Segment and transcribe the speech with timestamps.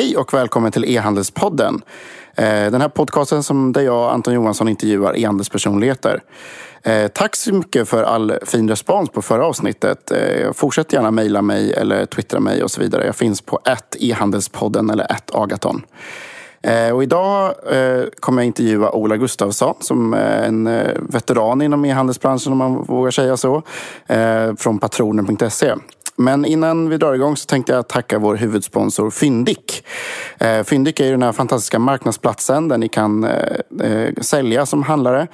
[0.00, 1.82] Hej och välkommen till E-handelspodden.
[2.34, 6.22] Eh, den här podcasten som där jag, Anton Johansson, intervjuar e-handelspersonligheter.
[6.82, 10.10] Eh, tack så mycket för all fin respons på förra avsnittet.
[10.10, 13.06] Eh, fortsätt gärna mejla mig eller twittra mig och så vidare.
[13.06, 15.82] Jag finns på ett e-handelspodden eller ett agaton.
[16.92, 17.54] Och idag
[18.20, 20.64] kommer jag intervjua Ola Gustafsson som är en
[21.08, 23.62] veteran inom e-handelsbranschen om man vågar säga så.
[24.56, 25.74] Från patronen.se.
[26.20, 29.86] Men innan vi drar igång så tänkte jag tacka vår huvudsponsor Fyndik.
[30.38, 34.82] Eh, Fyndik är ju den här fantastiska marknadsplatsen där ni kan eh, eh, sälja som
[34.82, 35.26] handlare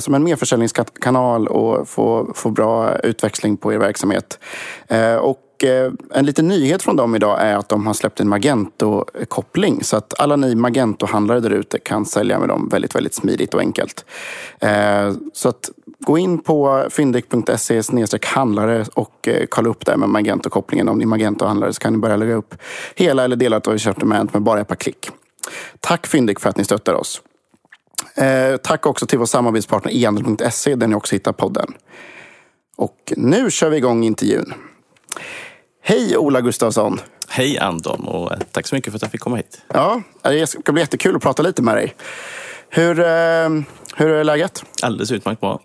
[0.00, 4.38] som en merförsäljningskanal och få, få bra utväxling på er verksamhet.
[5.20, 5.64] Och
[6.14, 9.84] en liten nyhet från dem idag är att de har släppt en Magento-koppling.
[9.84, 13.60] Så att alla ni Magento-handlare där ute kan sälja med dem väldigt, väldigt smidigt och
[13.60, 14.04] enkelt.
[15.32, 15.70] Så att
[16.06, 17.82] Gå in på fyndik.se
[18.24, 20.88] handlare och eh, kolla upp det med Magento-kopplingen.
[20.88, 22.54] Om ni är Magento-handlare så kan ni börja lägga upp
[22.94, 25.10] hela eller delar av ert sortiment med bara ett par klick.
[25.80, 27.22] Tack Fyndik för att ni stöttar oss.
[28.14, 31.74] Eh, tack också till vår samarbetspartner ehandel.se där ni också hittar podden.
[32.76, 34.54] Och nu kör vi igång intervjun.
[35.82, 37.00] Hej Ola Gustafsson!
[37.28, 39.62] Hej Anton och eh, tack så mycket för att jag fick komma hit.
[39.68, 41.94] Ja, det ska bli jättekul att prata lite med dig.
[42.68, 42.94] Hur,
[43.96, 44.64] hur är läget?
[44.82, 45.60] Alldeles utmärkt bra.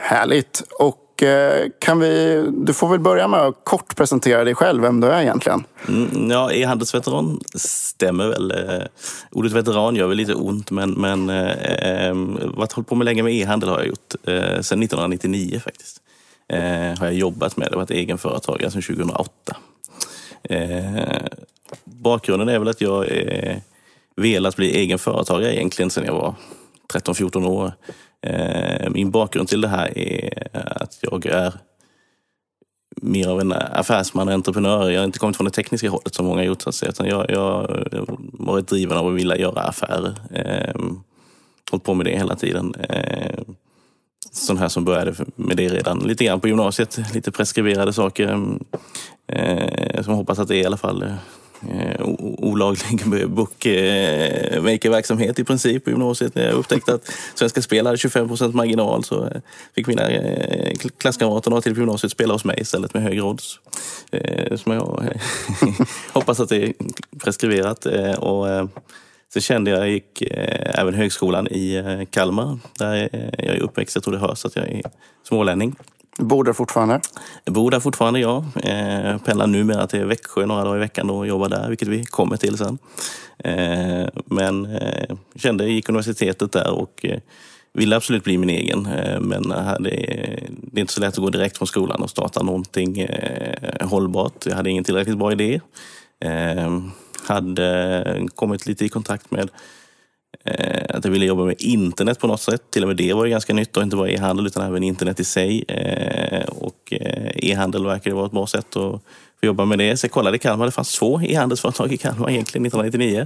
[0.00, 0.62] Härligt.
[0.78, 5.00] Och eh, kan vi, du får väl börja med att kort presentera dig själv, vem
[5.00, 5.64] du är egentligen.
[5.88, 8.50] Mm, ja, e-handelsveteran stämmer väl.
[8.50, 8.86] Eh,
[9.30, 13.22] ordet veteran gör väl lite ont, men, men eh, ehm, varit hållit på med länge
[13.22, 14.14] med e-handel har jag gjort.
[14.24, 16.00] Eh, sedan 1999 faktiskt.
[16.48, 19.56] Eh, har jag jobbat med det, varit egenföretagare sedan 2008.
[20.42, 21.22] Eh,
[21.84, 23.56] bakgrunden är väl att jag eh,
[24.16, 26.34] velat bli egenföretagare egentligen sedan jag var
[26.92, 27.72] 13-14 år.
[28.26, 31.52] Eh, min bakgrund till det här är att jag är
[33.02, 34.90] mer av en affärsman och entreprenör.
[34.90, 36.62] Jag har inte kommit från det tekniska hållet som många har gjort.
[36.62, 37.84] Så att säga, utan jag, har
[38.32, 40.14] varit driven av att vilja göra affärer.
[40.30, 40.80] Eh,
[41.70, 42.74] hållit på med det hela tiden.
[42.74, 43.40] Eh,
[44.32, 47.14] sån här som började med det redan lite grann på gymnasiet.
[47.14, 48.58] Lite preskriberade saker.
[49.28, 51.04] Eh, som hoppas att det är i alla fall
[51.70, 52.00] eh,
[52.38, 56.34] olaglig bookmakerverksamhet eh, i princip på gymnasiet.
[56.34, 59.40] När jag upptäckte att Svenska Spel hade 25 procent marginal så eh,
[59.74, 63.60] fick mina eh, klasskamrater några till på gymnasiet spela hos mig istället med högre odds.
[64.10, 65.10] Eh, som jag eh,
[66.12, 66.72] hoppas att det är
[67.18, 67.86] preskriberat.
[68.18, 68.46] Och,
[69.34, 70.22] så kände jag, jag gick
[70.74, 73.08] även högskolan i Kalmar där
[73.38, 73.94] jag är uppväxt.
[73.94, 74.82] Jag tror det hörs att jag är
[75.28, 75.76] smålänning.
[76.18, 77.00] Bor där fortfarande?
[77.44, 78.44] Jag bor där fortfarande, ja.
[78.62, 82.36] Eh, pendlar numera till Växjö några dagar i veckan och jobbar där, vilket vi kommer
[82.36, 82.78] till sen.
[83.38, 87.18] Eh, men eh, kände, gick universitetet där och eh,
[87.72, 88.86] ville absolut bli min egen.
[88.86, 89.90] Eh, men eh, hade,
[90.62, 94.46] det är inte så lätt att gå direkt från skolan och starta någonting eh, hållbart.
[94.46, 95.60] Jag hade ingen tillräckligt bra idé.
[96.20, 96.80] Eh,
[97.26, 99.50] hade kommit lite i kontakt med
[100.88, 102.62] att jag ville jobba med internet på något sätt.
[102.70, 105.20] Till och med det var ju ganska nytt och inte bara e-handel utan även internet
[105.20, 105.64] i sig.
[105.68, 109.00] Eh, och eh, e-handel verkade vara ett bra sätt att
[109.40, 109.96] jobba med det.
[109.96, 113.24] Så jag kollade i Kalmar, det fanns två e-handelsföretag i Kalmar egentligen 1999.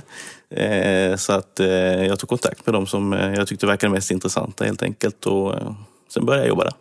[1.17, 1.61] Så att
[2.09, 5.27] jag tog kontakt med dem som jag tyckte verkade mest intressanta helt enkelt.
[5.27, 5.55] Och
[6.09, 6.73] sen började jag jobba där.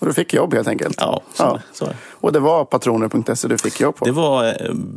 [0.00, 0.96] Och du fick jobb helt enkelt?
[0.98, 1.60] Ja, så, ja.
[1.72, 1.88] så.
[2.10, 4.04] Och det var patroner.se du fick jobb på?
[4.04, 4.56] Det var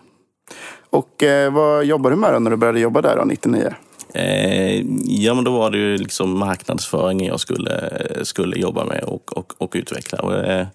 [0.90, 3.74] och eh, vad jobbade du med då när du började jobba där då, 99?
[4.14, 9.38] Eh, ja, men då var det ju liksom marknadsföringen jag skulle, skulle jobba med och,
[9.38, 10.20] och, och utveckla.
[10.20, 10.68] Och, eh,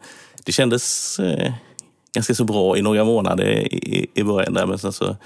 [0.45, 1.53] det kändes eh,
[2.15, 5.17] ganska så bra i några månader i, i början där, men sen så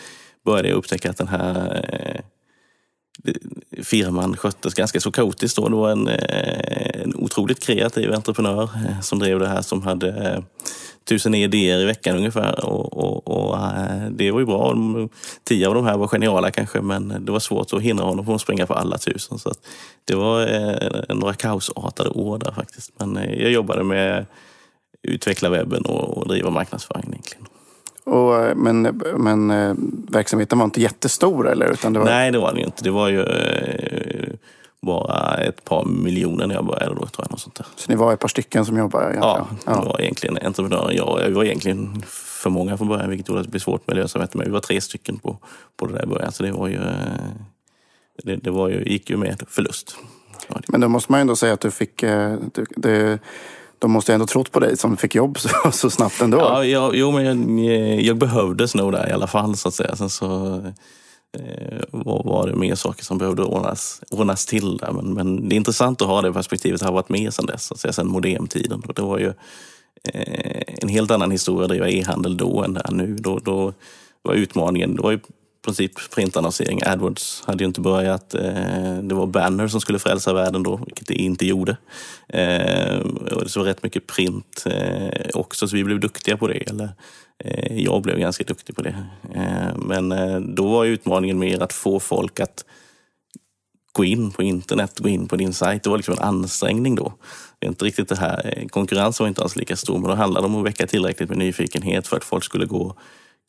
[0.44, 2.20] började jag upptäcka att den här eh,
[3.82, 5.56] firman sköttes ganska så kaotiskt.
[5.56, 5.68] Då.
[5.68, 10.08] Det var en, eh, en otroligt kreativ entreprenör eh, som drev det här som hade
[10.08, 10.42] eh,
[11.10, 12.64] tusen idéer i veckan ungefär.
[12.64, 13.58] Och, och, och
[14.10, 14.74] det var ju bra.
[15.44, 18.34] Tio av de här var geniala kanske, men det var svårt att hindra honom från
[18.34, 19.38] att springa på alla tusen.
[19.38, 19.52] Så
[20.04, 22.92] det var några kaosartade år där faktiskt.
[22.98, 24.26] Men jag jobbade med att
[25.02, 27.46] utveckla webben och, och driva marknadsföringen egentligen.
[28.04, 28.82] Och, men,
[29.16, 29.74] men eh,
[30.08, 31.72] verksamheten var inte jättestor eller?
[31.72, 32.06] Utan det var...
[32.06, 32.84] Nej, det var den inte.
[32.84, 34.19] Det var ju eh,
[34.82, 37.30] bara ett par miljoner när jag började då, tror jag.
[37.30, 37.66] Något sånt där.
[37.76, 39.14] Så ni var ett par stycken som jobbade?
[39.14, 41.20] Ja, det var egentligen entreprenören jag.
[41.22, 44.38] Jag var egentligen för många från början, vilket gjorde att det blev svårt med lönsamheten.
[44.38, 45.38] Men vi var tre stycken på,
[45.76, 46.92] på det där början, så det var ju, eh,
[48.24, 49.96] det, det var ju, gick ju med förlust.
[50.68, 53.18] Men då måste man ändå säga att du fick, eh, det, det,
[53.78, 56.38] de måste ändå trott på dig som fick jobb så, så snabbt ändå.
[56.38, 57.24] Ja, jag, jo, men
[57.64, 59.96] jag, jag behövdes nog där i alla fall så att säga.
[59.96, 60.60] Sen så
[61.38, 64.92] eh, var, var det mer saker som behövde ordnas, ordnas till där.
[64.92, 66.82] Men, men det är intressant att ha det perspektivet.
[66.82, 68.82] Har varit med sedan dess, så att säga, sedan modemtiden.
[68.88, 69.32] Och det var ju
[70.14, 73.16] eh, en helt annan historia att driva e-handel då än där nu.
[73.16, 73.72] Då, då
[74.22, 75.20] var utmaningen, det var ju
[75.64, 76.80] princip printannonsering.
[76.86, 78.34] AdWords hade ju inte börjat.
[78.34, 81.76] Eh, det var banner som skulle frälsa världen då, vilket det inte gjorde.
[82.28, 82.98] Eh,
[83.30, 86.70] och det var rätt mycket print eh, också, så vi blev duktiga på det.
[86.70, 86.88] Eller
[87.44, 89.06] Eh, jag blev ganska duktig på det.
[89.34, 92.64] Eh, men eh, då var utmaningen mer att få folk att
[93.92, 95.82] gå in på internet, gå in på din sajt.
[95.82, 97.12] Det var liksom en ansträngning då.
[97.58, 100.46] Det är inte riktigt det här, konkurrensen var inte alls lika stor, men då handlade
[100.46, 102.96] det om att väcka tillräckligt med nyfikenhet för att folk skulle gå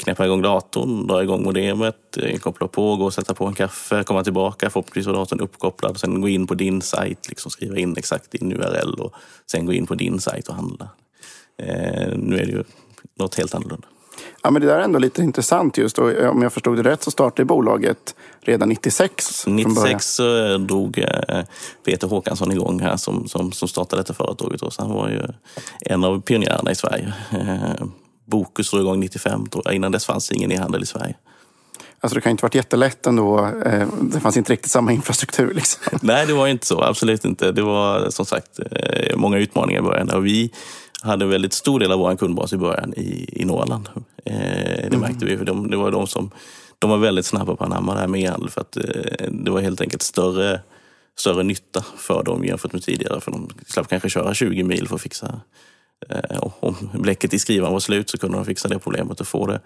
[0.04, 4.24] knäppa igång datorn, dra igång modemet, koppla på, gå och sätta på en kaffe, komma
[4.24, 8.32] tillbaka, förhoppningsvis var datorn uppkopplad, sen gå in på din sajt, liksom skriva in exakt
[8.32, 9.14] din URL och
[9.52, 10.90] sen gå in på din sajt och handla.
[11.58, 12.64] Eh, nu är det ju
[13.21, 13.88] något helt annorlunda.
[14.44, 16.00] Ja, men det där är ändå lite intressant just.
[16.00, 19.47] Och eh, om jag förstod det rätt så startade bolaget redan 96.
[19.47, 21.44] 96 så drog eh,
[21.85, 24.62] Peter Håkansson igång här som, som, som startade detta företaget.
[24.62, 25.21] Och så han var ju
[25.79, 27.13] en av pionjärerna i Sverige.
[28.25, 29.73] Bokus drog igång 95 tror jag.
[29.73, 31.15] Innan dess fanns det ingen e-handel i Sverige.
[32.00, 33.51] Alltså det kan inte varit jättelätt ändå.
[33.65, 35.53] Eh, det fanns inte riktigt samma infrastruktur.
[35.53, 35.81] Liksom.
[36.01, 36.81] Nej, det var inte så.
[36.81, 37.51] Absolut inte.
[37.51, 40.09] Det var som sagt eh, många utmaningar i början.
[40.09, 40.51] Och vi
[41.01, 43.89] hade en väldigt stor del av vår kundbas i början i, i Norrland.
[44.25, 45.00] Eh, det mm.
[45.00, 45.38] märkte vi.
[45.38, 46.31] För de, det var de som
[46.80, 48.50] de var väldigt snabba på att anamma det här med e-handel.
[48.50, 48.77] För att
[49.31, 50.59] det var helt enkelt större,
[51.18, 53.21] större nytta för dem jämfört med tidigare.
[53.21, 55.42] För de slapp kanske köra 20 mil för att fixa
[56.09, 59.45] Eh, om bläcket i skrivaren var slut så kunde de fixa det problemet och få
[59.45, 59.59] det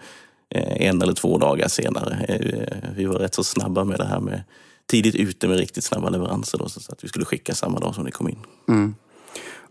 [0.50, 2.24] eh, en eller två dagar senare.
[2.28, 4.42] Eh, vi var rätt så snabba med det här med
[4.86, 8.04] tidigt ute med riktigt snabba leveranser då, så att vi skulle skicka samma dag som
[8.04, 8.38] det kom in.
[8.68, 8.94] Mm.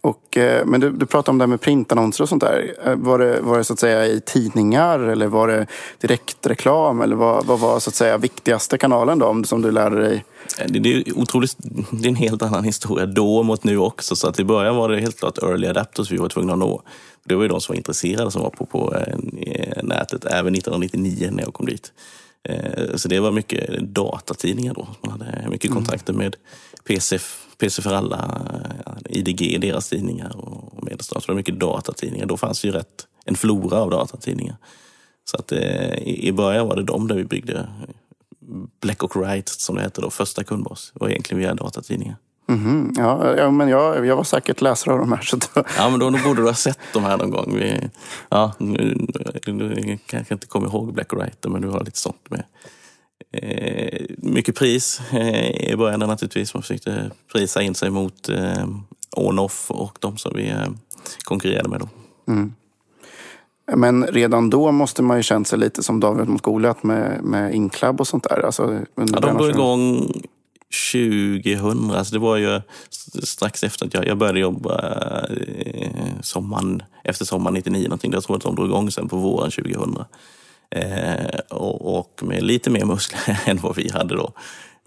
[0.06, 2.74] Och, eh, men du, du pratade om det här med printannonser och sånt där.
[2.86, 5.68] Eh, var det, var det så att säga i tidningar eller var det
[6.02, 7.02] direktreklam?
[7.02, 10.26] Eller vad, vad var så att säga viktigaste kanalen då, som du lärde dig?
[10.60, 11.56] Eh, det, det, är otroligt,
[11.92, 14.16] det är en helt annan historia då mot nu också.
[14.16, 16.82] Så att i början var det helt klart early adapters vi var tvungna att nå.
[17.24, 18.96] Det var ju de som var intresserade som var på, på
[19.84, 21.92] nätet, även 1999 när jag kom dit.
[22.96, 24.88] Så det var mycket datatidningar då.
[25.02, 25.84] Man hade mycket mm.
[25.84, 26.36] kontakter med
[26.84, 28.42] PCF PC för alla,
[28.86, 31.22] eh, IDG, deras tidningar och Medelstad.
[31.22, 32.26] Så det var mycket datatidningar.
[32.26, 34.58] Då fanns ju rätt en flora av datatidningar.
[35.26, 37.68] Så att eh, i början var det de där vi byggde
[38.82, 40.92] Black och Wright, som det hette då, första kundbas.
[40.94, 42.16] Det var egentligen via datatidningar.
[42.48, 42.94] Mm -hmm.
[42.98, 45.22] ja, ja, men jag, jag var säkert läsare av de här.
[45.22, 45.64] Så då...
[45.78, 47.56] Ja, men då, då borde du ha sett de här någon gång.
[47.56, 47.90] Vi,
[48.30, 49.08] ja, nu,
[49.46, 52.44] du kanske inte kommer ihåg Black Wright, men du har lite sånt med.
[53.32, 56.54] Eh, mycket pris eh, i början naturligtvis.
[56.54, 58.68] Man försökte prisa in sig mot eh,
[59.16, 60.68] on-off och de som vi eh,
[61.24, 61.80] konkurrerade med.
[61.80, 61.90] Då.
[62.32, 62.54] Mm.
[63.76, 67.56] Men redan då måste man ju känt sig lite som David mot Goliat med, med
[67.56, 68.46] Inclub och sånt där.
[68.46, 70.12] Alltså, ja, de drog igång
[70.92, 72.62] 2000, alltså det var ju
[73.24, 74.80] strax efter att jag, jag började jobba
[75.30, 78.14] eh, sommaren, efter sommaren 99 någonting.
[78.14, 79.98] Jag tror att de drog igång sen på våren 2000.
[80.70, 84.32] Eh, och, och, med lite mer muskler än vad vi hade då.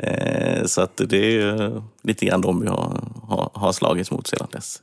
[0.03, 4.49] Eh, så att det är lite grann de vi har, har, har slagits mot sedan
[4.53, 4.83] dess.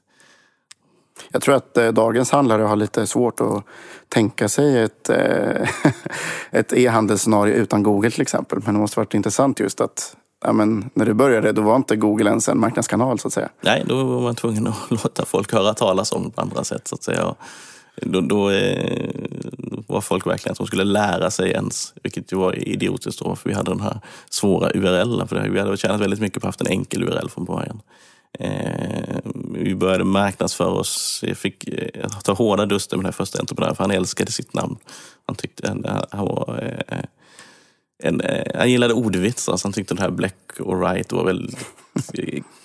[1.31, 3.63] Jag tror att eh, dagens handlare har lite svårt att
[4.09, 5.69] tänka sig ett, eh,
[6.51, 8.59] ett e-handelsscenario utan Google till exempel.
[8.65, 10.15] Men det måste varit intressant just att
[10.45, 13.49] ja, men när du började då var inte Google ens en marknadskanal så att säga.
[13.61, 16.87] Nej, då var man tvungen att låta folk höra talas om det på andra sätt
[16.87, 17.35] så att säga.
[18.01, 19.09] Då, då eh,
[19.87, 23.49] var folk verkligen att de skulle lära sig ens, vilket ju var idiotiskt då, för
[23.49, 23.99] vi hade den här
[24.29, 25.27] svåra URLen.
[25.27, 27.81] För vi hade tjänat väldigt mycket på att ha haft en enkel URL från början.
[28.39, 29.17] Eh,
[29.53, 31.23] vi började marknadsföra oss.
[31.27, 34.77] Jag fick eh, ta hårda duster med den första entreprenören, för han älskade sitt namn.
[35.25, 35.67] Han tyckte
[36.11, 36.97] han var eh,
[38.03, 41.65] en, eh, han gillade ordvitsar, så han tyckte det här Black och Right var väldigt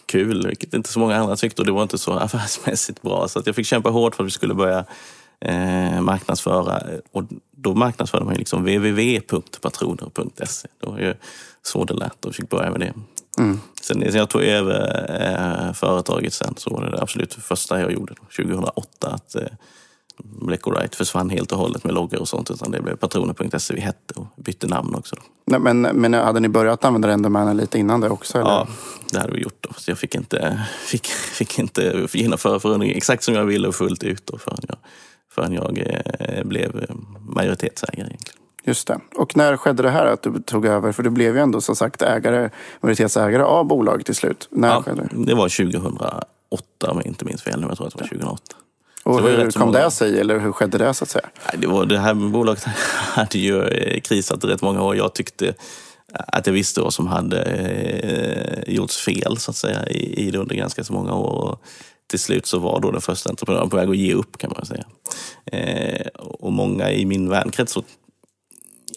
[0.07, 1.63] kul, vilket inte så många andra tyckte.
[1.63, 3.29] Och det var inte så affärsmässigt bra.
[3.29, 4.85] Så att jag fick kämpa hårt för att vi skulle börja
[5.41, 6.83] eh, marknadsföra.
[7.13, 7.25] Och
[7.57, 10.69] då marknadsförde man liksom www.patroner.se.
[10.81, 11.15] Det var ju
[11.63, 12.95] så det lät och fick börja med det.
[13.39, 13.61] Mm.
[13.83, 17.93] Sen när jag tog över eh, företaget sen så var det det absolut första jag
[17.93, 18.87] gjorde 2008.
[19.01, 19.43] Att eh,
[20.25, 22.50] Black Right försvann helt och hållet med loggor och sånt.
[22.50, 25.17] Utan det blev patroner.se vi hette och bytte namn också.
[25.17, 25.23] Då.
[25.47, 28.39] Nej, men, men hade ni börjat använda Renderman lite innan det också?
[28.39, 28.50] Eller?
[28.50, 28.67] Ja,
[29.12, 29.57] det hade vi gjort.
[29.69, 29.71] Då.
[29.77, 34.03] Så jag fick inte, fick, fick inte genomföra förändringen exakt som jag ville och fullt
[34.03, 34.77] ut då förrän jag
[35.35, 35.79] förrän jag
[36.21, 36.87] eh, blev
[37.21, 38.07] majoritetsägare.
[38.07, 38.41] Egentligen.
[38.65, 39.00] Just det.
[39.17, 40.93] Och när skedde det här att du tog över?
[40.93, 42.50] För du blev ju ändå som sagt ägare,
[42.81, 44.49] majoritetsägare av bolaget till slut.
[44.50, 45.25] När Ja, skedde det?
[45.25, 47.61] det var 2008 om jag inte minns fel.
[47.61, 47.67] nu.
[47.67, 48.43] Jag tror att det var 2008.
[49.11, 49.79] Och hur kom många.
[49.79, 50.21] det sig?
[50.21, 51.26] Eller hur skedde det så att säga?
[51.55, 52.64] Det, var, det här bolaget
[53.14, 54.97] hade ju eh, krisat i rätt många år.
[54.97, 55.55] Jag tyckte
[56.12, 60.38] att jag visste vad som hade eh, gjorts fel så att säga, i, i det
[60.38, 61.50] under ganska så många år.
[61.50, 61.62] Och
[62.11, 64.67] till slut så var då den första entreprenören på väg att ge upp kan man
[64.67, 64.85] säga.
[65.47, 67.76] Eh, och många i min vänkrets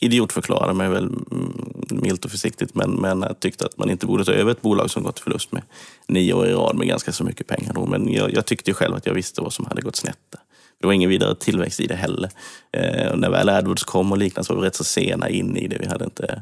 [0.03, 4.31] idiotförklarade mig väl mm, milt och försiktigt men, men tyckte att man inte borde ta
[4.31, 5.62] över ett bolag som gått förlust med
[6.07, 7.74] nio år i rad med ganska så mycket pengar.
[7.74, 7.86] Då.
[7.86, 10.19] Men jag, jag tyckte ju själv att jag visste vad som hade gått snett.
[10.29, 10.41] där.
[10.83, 12.29] Det var ingen vidare tillväxt i det heller.
[12.72, 15.67] Eh, när väl AdWords kom och liknande så var vi rätt så sena in i
[15.67, 15.77] det.
[15.79, 16.41] Vi hade inte,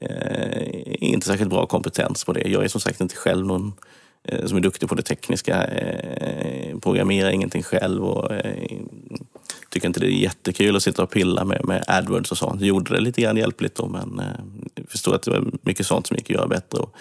[0.00, 2.48] eh, inte särskilt bra kompetens på det.
[2.48, 3.72] Jag är som sagt inte själv någon
[4.24, 5.64] eh, som är duktig på det tekniska.
[5.64, 8.80] Eh, programmerar ingenting själv och eh,
[9.74, 12.60] tycker inte det är jättekul att sitta och pilla med, med AdWords och sånt.
[12.60, 15.86] Jag gjorde det lite grann hjälpligt då, men eh, jag förstod att det var mycket
[15.86, 16.78] sånt som gick att göra bättre.
[16.78, 16.94] Och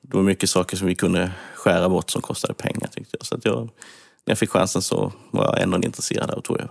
[0.00, 3.26] det var mycket saker som vi kunde skära bort som kostade pengar tyckte jag.
[3.26, 3.70] Så att jag, när
[4.24, 6.70] jag fick chansen så var jag ändå intresserad att ta över.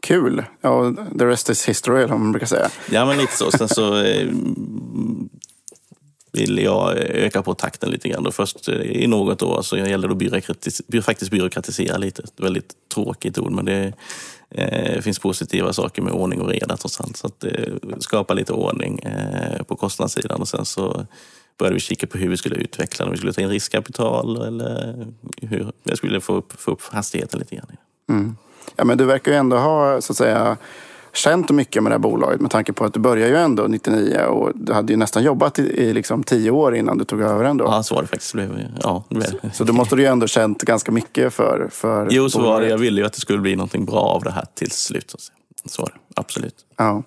[0.00, 0.44] Kul!
[0.60, 2.68] Ja, the rest is history, vad man brukar säga.
[2.90, 3.50] Ja, men lite så.
[3.50, 4.28] Sen så eh,
[6.34, 8.26] ville jag eh, öka på takten lite grann.
[8.26, 12.22] Och först eh, i något år så gällde det att byråkratis- faktiskt byråkratisera lite.
[12.22, 13.92] Ett väldigt tråkigt ord, men det
[14.50, 17.16] eh, finns positiva saker med ordning och reda trots allt.
[17.16, 21.06] Så att eh, skapa lite ordning eh, på kostnadssidan och sen så
[21.58, 23.08] började vi kika på hur vi skulle utveckla det.
[23.08, 25.06] Om vi skulle ta in riskkapital eller
[25.42, 27.66] hur jag skulle få upp, få upp hastigheten lite grann.
[28.08, 28.36] Mm.
[28.76, 30.56] Ja, men du verkar ju ändå ha så att säga
[31.14, 34.18] känt mycket med det här bolaget med tanke på att du började ju ändå 99
[34.18, 37.44] och du hade ju nästan jobbat i, i liksom 10 år innan du tog över
[37.44, 37.64] ändå.
[37.64, 38.34] Ja, så var det faktiskt.
[38.82, 39.52] Ja, det blev.
[39.52, 42.50] Så då måste du ju ändå känt ganska mycket för, för Jo, så var det.
[42.50, 42.70] bolaget.
[42.70, 45.10] Jag ville ju att det skulle bli någonting bra av det här till slut.
[45.10, 45.18] Så,
[45.64, 46.54] så var det, absolut.
[46.76, 47.02] Ja.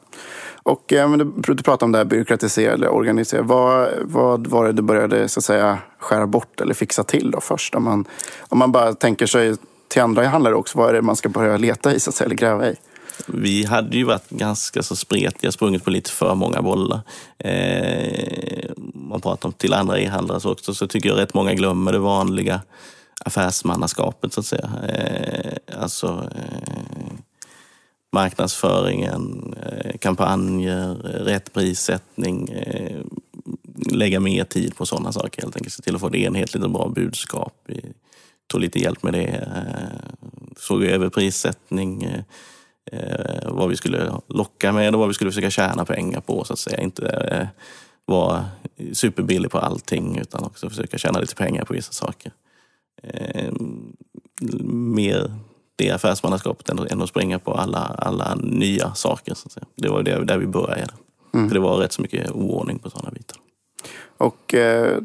[0.63, 3.41] Och eh, men du, du pratade om det här byråkratisera eller organisera.
[3.41, 7.41] Vad, vad var det du började så att säga skära bort eller fixa till då
[7.41, 7.75] först?
[7.75, 8.05] Om man,
[8.39, 9.55] om man bara tänker sig
[9.87, 12.25] till andra handlare också, vad är det man ska börja leta i så att säga,
[12.25, 12.75] eller gräva i?
[13.25, 17.01] Vi hade ju varit ganska så spretiga, sprungit på lite för många bollar.
[17.37, 21.99] Eh, man pratar om till andra e-handlare också, så tycker jag rätt många glömmer det
[21.99, 22.61] vanliga
[23.25, 24.69] affärsmannaskapet så att säga.
[24.87, 27.13] Eh, alltså eh,
[28.11, 33.01] marknadsföringen, eh, kampanjer, rätt prissättning, eh,
[33.91, 35.73] lägga mer tid på sådana saker helt enkelt.
[35.73, 37.53] Se till att få ett enhetligt och bra budskap.
[37.65, 37.81] Vi
[38.47, 39.27] tog lite hjälp med det.
[39.27, 40.11] Eh,
[40.57, 42.23] såg över prissättning, eh,
[42.91, 46.53] eh, vad vi skulle locka med och vad vi skulle försöka tjäna pengar på så
[46.53, 46.79] att säga.
[46.79, 47.47] Inte eh,
[48.05, 48.45] vara
[48.93, 52.31] superbillig på allting utan också försöka tjäna lite pengar på vissa saker.
[53.03, 53.53] Eh,
[54.71, 55.31] mer
[55.75, 59.33] det affärsmannaskapet än, än att springa på alla, alla nya saker.
[59.33, 59.65] Så att säga.
[59.75, 60.93] Det var det, där vi började.
[61.31, 63.37] För det var rätt så mycket oordning på sådana bitar.
[64.17, 64.97] Och eh,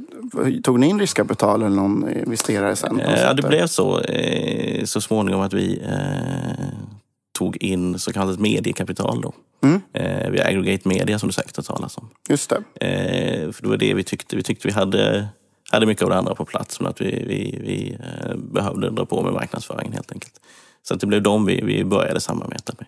[0.62, 3.01] tog ni in riskkapital eller någon investerare sen?
[3.01, 6.67] Eh, Ja, det blev så eh, så småningom att vi eh,
[7.42, 9.32] tog in så kallat mediekapital då.
[9.62, 9.80] Mm.
[9.92, 12.08] Eh, via Aggregate Media som du säkert har talat om.
[12.28, 12.87] Just det.
[12.87, 14.37] Eh, för det var det vi tyckte.
[14.37, 15.28] Vi tyckte vi hade,
[15.70, 19.06] hade mycket av det andra på plats men att vi, vi, vi eh, behövde dra
[19.06, 20.40] på med marknadsföringen helt enkelt.
[20.82, 22.87] Så att det blev dem vi, vi började samarbeta med.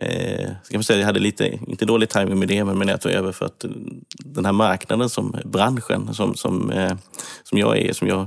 [0.00, 3.12] Eh, ska man säga, jag hade lite, inte dålig timing med det, men jag tog
[3.12, 3.70] över för att eh,
[4.18, 6.92] den här marknaden, som branschen som, som, eh,
[7.42, 8.26] som jag är, som jag,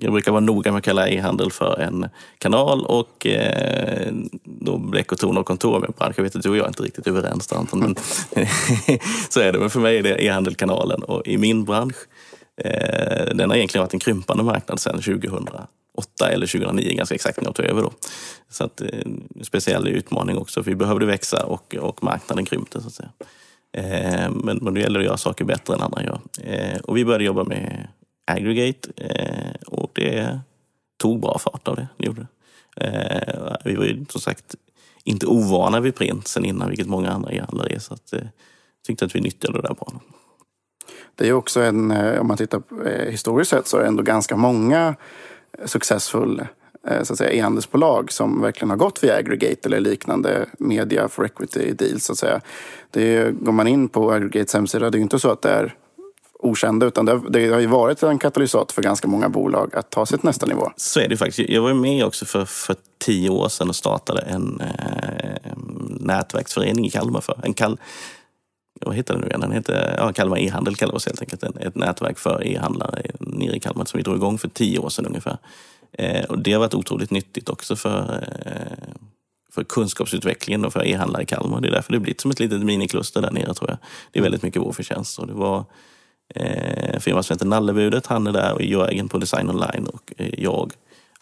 [0.00, 2.08] jag brukar vara noga med att kalla e-handel för en
[2.38, 4.12] kanal och eh,
[4.44, 6.14] då bläck och Torn och kontor med bransch.
[6.18, 7.96] Jag vet att du och jag är inte riktigt överens där Anton, men
[9.28, 9.58] så är det.
[9.58, 11.96] Men för mig är det e-handelkanalen och i min bransch,
[12.64, 15.02] eh, den har egentligen varit en krympande marknad sedan
[15.96, 17.82] 2008 eller 2009 ganska exakt när jag tog över.
[17.82, 17.92] Då.
[18.48, 18.88] Så att, eh,
[19.38, 22.80] en speciell utmaning också, för vi behövde växa och, och marknaden krympte.
[22.80, 23.10] Så att säga.
[23.72, 26.20] Eh, men, men då gäller det att göra saker bättre än andra gör.
[26.42, 27.88] Eh, och vi började jobba med
[28.26, 30.40] Aggregate eh, och det
[30.96, 31.88] tog bra fart av det.
[31.96, 32.28] det gjorde det.
[32.86, 34.54] Eh, vi var ju som sagt
[35.04, 37.78] inte ovana vid print sen innan, vilket många andra e-handlare är.
[37.78, 38.22] Så att, eh,
[38.86, 39.92] tyckte att vi nyttjade det där bra.
[41.14, 42.62] Det är ju också en, eh, om man tittar
[43.10, 44.96] historiskt sett så är det ändå ganska många
[45.64, 46.40] successful
[46.88, 51.24] eh, så att säga, e-handelsbolag som verkligen har gått via aggregate eller liknande media for
[51.26, 52.04] equity deals.
[52.04, 52.40] Så att säga.
[52.90, 55.50] Det är, går man in på aggregates hemsida, det är ju inte så att det
[55.50, 55.74] är
[56.38, 59.90] okända utan det, har- det har ju varit en katalysator för ganska många bolag att
[59.90, 60.70] ta sig till nästa nivå.
[60.76, 61.48] Så är det faktiskt.
[61.50, 65.52] Jag var med också för, för tio år sedan och startade en eh,
[66.00, 67.20] nätverksförening i Kalmar.
[67.20, 67.40] För.
[67.42, 67.78] En kal
[68.80, 69.40] vad heter den nu igen?
[69.40, 71.42] Den heter ja, Kalmar e-handel kallar oss helt enkelt.
[71.42, 75.06] Ett nätverk för e-handlare nere i Kalmar som vi drog igång för tio år sedan
[75.06, 75.38] ungefär.
[75.92, 78.94] Eh, och det har varit otroligt nyttigt också för, eh,
[79.52, 81.60] för kunskapsutvecklingen och för e-handlare i Kalmar.
[81.60, 83.78] Det är därför det blivit som ett litet minikluster där nere tror jag.
[84.12, 85.18] Det är väldigt mycket vår förtjänst.
[85.18, 85.64] Och det var
[86.34, 90.30] eh, firma som heter Nallebudet, han är där och Jörgen på Design Online och eh,
[90.38, 90.72] jag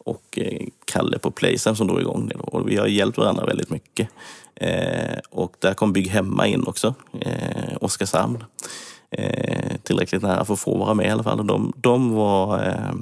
[0.04, 2.34] och eh, Kalle på Playsam som drog igång det.
[2.34, 4.08] Och vi har hjälpt varandra väldigt mycket.
[4.54, 8.44] Eh, och där kom Bygg Hemma in också, eh, Oskarshamn.
[9.10, 11.46] Eh, tillräckligt nära för att få vara med i alla fall.
[11.46, 12.94] De, de var eh,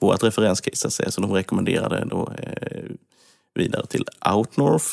[0.00, 2.82] vårt referenscase, så, så de rekommenderade då, eh,
[3.54, 4.04] vidare till
[4.34, 4.86] Outnorth.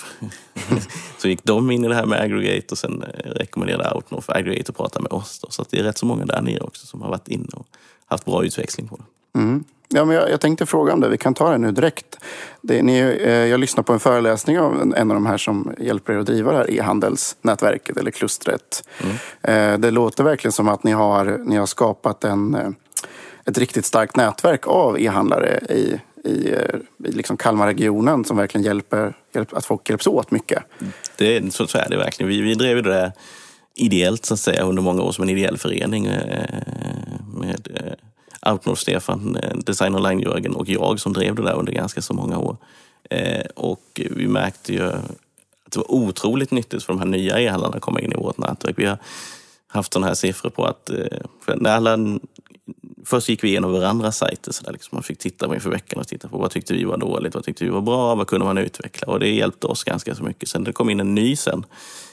[1.17, 4.69] så gick de in i det här med Aggregate och sen eh, rekommenderade Outnorth Aggregate
[4.69, 5.39] att prata med oss.
[5.39, 5.47] Då.
[5.51, 7.67] Så det är rätt så många där nere också som har varit inne och
[8.05, 9.39] haft bra utväxling på det.
[9.39, 9.63] Mm.
[9.89, 11.09] Ja, men jag, jag, tänkte fråga om det.
[11.09, 12.19] Vi kan ta det nu direkt.
[12.61, 15.73] Det, ni, eh, jag lyssnade på en föreläsning av en, en, av de här som
[15.79, 18.89] hjälper er att driva det här e-handelsnätverket eller klustret.
[19.03, 19.15] Mm.
[19.41, 22.69] Eh, det låter verkligen som att ni har, ni har skapat en, eh,
[23.45, 29.13] ett riktigt starkt nätverk av e-handlare i, i, eh, i liksom Kalmarregionen som verkligen hjälper,
[29.33, 30.63] hjälper att folk hjälps åt mycket.
[31.17, 32.29] Det, så, så är det verkligen.
[32.29, 33.11] Vi, vi drev det där
[33.75, 36.49] ideellt så att säga under många år som en ideell förening eh,
[37.33, 37.67] med
[38.45, 42.37] Outnorth Stefan, eh, Design Online-Jörgen och jag som drev det där under ganska så många
[42.37, 42.57] år.
[43.09, 44.83] Eh, och vi märkte ju
[45.65, 48.37] att det var otroligt nyttigt för de här nya e-handlarna att komma in i vårt
[48.37, 48.79] nätverk.
[48.79, 48.97] Vi har
[49.67, 51.97] haft sådana här siffror på att eh, när alla
[53.05, 55.99] Först gick vi igenom varandras sajter, så där liksom man fick titta på inför veckan
[55.99, 58.45] och titta på vad tyckte vi var dåligt, vad tyckte vi var bra, vad kunde
[58.45, 59.07] man utveckla?
[59.07, 60.49] Och det hjälpte oss ganska så mycket.
[60.49, 61.65] Sen det kom in en ny sen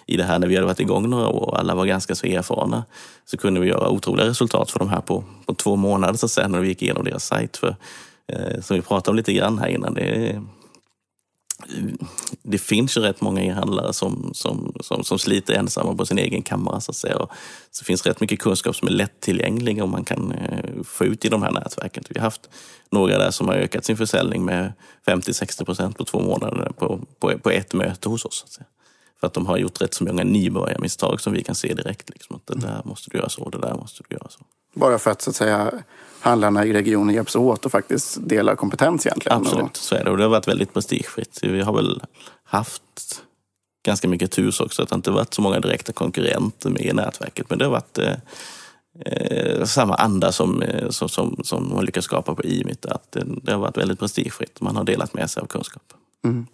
[0.07, 2.27] i det här när vi hade varit igång några år och alla var ganska så
[2.27, 2.85] erfarna
[3.25, 6.53] så kunde vi göra otroliga resultat för de här på, på två månader så sen
[6.53, 7.57] när vi gick igenom deras sajt.
[7.57, 7.77] För,
[8.27, 10.43] eh, som vi pratade om lite grann här innan, det,
[12.43, 16.43] det finns ju rätt många e-handlare som, som, som, som, sliter ensamma på sin egen
[16.43, 16.81] kammare.
[16.81, 17.17] Så, att säga.
[17.17, 17.31] Och
[17.71, 21.29] så finns rätt mycket kunskap som är lättillgänglig och man kan eh, få ut i
[21.29, 22.05] de här nätverken.
[22.09, 22.51] Vi har haft
[22.91, 24.73] några där som har ökat sin försäljning med
[25.07, 28.39] 50-60 procent på två månader på, på, på ett möte hos oss.
[28.39, 28.67] Så att säga.
[29.21, 32.11] För att de har gjort rätt så många nybörjarmisstag som vi kan se direkt.
[32.11, 34.41] Liksom, att det där måste du göra så, det där måste du göra så.
[34.75, 35.73] Bara för att så att säga
[36.23, 39.39] handlarna i regionen hjälps åt och faktiskt delar kompetens egentligen?
[39.39, 40.11] Absolut, så är det.
[40.11, 41.39] Och det har varit väldigt prestigefritt.
[41.43, 42.03] Vi har väl
[42.45, 43.23] haft
[43.87, 47.51] ganska mycket tur också att det inte varit så många direkta konkurrenter med i nätverket.
[47.51, 52.35] Men det har varit eh, samma anda som, eh, som, som, som man lyckats skapa
[52.35, 52.87] på IMIT.
[52.87, 54.61] Att det, det har varit väldigt prestigefritt.
[54.61, 55.83] Man har delat med sig av kunskap.
[56.25, 56.47] Mm.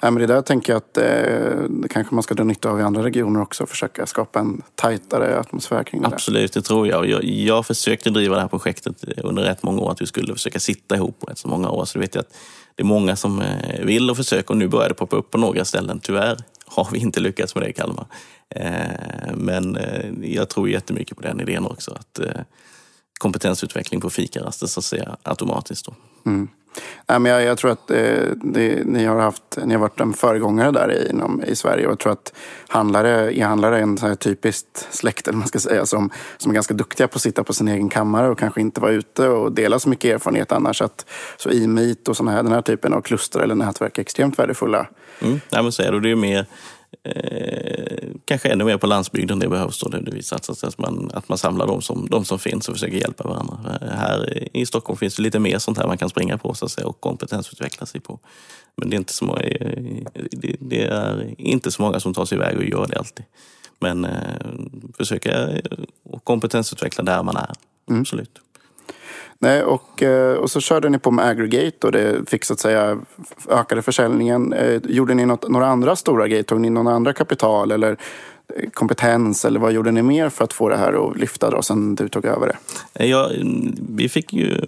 [0.00, 2.82] Ja, men det där tänker jag att eh, kanske man ska dra nytta av i
[2.82, 3.66] andra regioner också.
[3.66, 6.08] Försöka skapa en tajtare atmosfär kring det.
[6.08, 7.06] Absolut, det tror jag.
[7.08, 7.24] jag.
[7.24, 9.90] Jag försökte driva det här projektet under rätt många år.
[9.92, 11.84] Att vi skulle försöka sitta ihop på rätt så många år.
[11.84, 12.36] Så vet jag att
[12.74, 14.50] det är många som eh, vill och försöker.
[14.50, 16.00] Och nu börjar det poppa upp på några ställen.
[16.00, 18.06] Tyvärr har vi inte lyckats med det i Kalmar.
[18.50, 21.90] Eh, men eh, jag tror jättemycket på den idén också.
[21.90, 22.42] Att eh,
[23.18, 25.86] kompetensutveckling på fikaraster så att säga automatiskt.
[25.86, 25.94] Då.
[26.26, 26.48] Mm.
[27.06, 30.12] Nej, men jag, jag tror att eh, det, ni, har haft, ni har varit en
[30.12, 31.86] föregångare där inom, i Sverige.
[31.86, 32.32] Och jag tror att
[32.68, 36.54] handlare, e-handlare är en så här typiskt släkt, eller man ska säga, som, som är
[36.54, 39.52] ganska duktiga på att sitta på sin egen kammare och kanske inte vara ute och
[39.52, 40.82] dela så mycket erfarenhet annars.
[40.82, 44.38] Att, så e-meet och såna här, den här typen av kluster eller nätverk är extremt
[44.38, 44.86] värdefulla.
[45.20, 45.40] Mm.
[45.50, 46.00] Nej, men så är det.
[46.00, 46.46] det är mer
[47.02, 49.80] Eh, kanske ännu mer på landsbygden det behövs.
[49.80, 52.96] Då, det sig att man, att man samlar de som, de som finns och försöker
[52.96, 53.78] hjälpa varandra.
[53.80, 56.64] Eh, här i Stockholm finns det lite mer sånt här man kan springa på så
[56.64, 58.18] att säga, och kompetensutveckla sig på.
[58.76, 59.82] Men det är, inte så många, eh,
[60.30, 63.24] det, det är inte så många som tar sig iväg och gör det alltid.
[63.80, 64.10] Men eh,
[64.96, 65.48] försöka
[66.24, 67.52] kompetensutveckla där man är.
[67.90, 68.00] Mm.
[68.00, 68.40] Absolut.
[69.40, 72.60] Nej, och, eh, och så körde ni på med aggregate och det fick så att
[72.60, 72.98] säga
[73.48, 74.52] ökade försäljningen.
[74.52, 76.42] Eh, gjorde ni något, några andra stora grejer?
[76.42, 77.90] Tog ni några andra kapital eller
[78.56, 81.62] eh, kompetens eller vad gjorde ni mer för att få det här att lyfta då
[81.62, 83.06] sen du tog över det?
[83.06, 83.30] Ja,
[83.88, 84.60] vi fick ju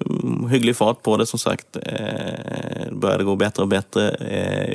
[0.50, 1.66] hygglig fart på det som sagt.
[1.72, 4.16] Det började gå bättre och bättre.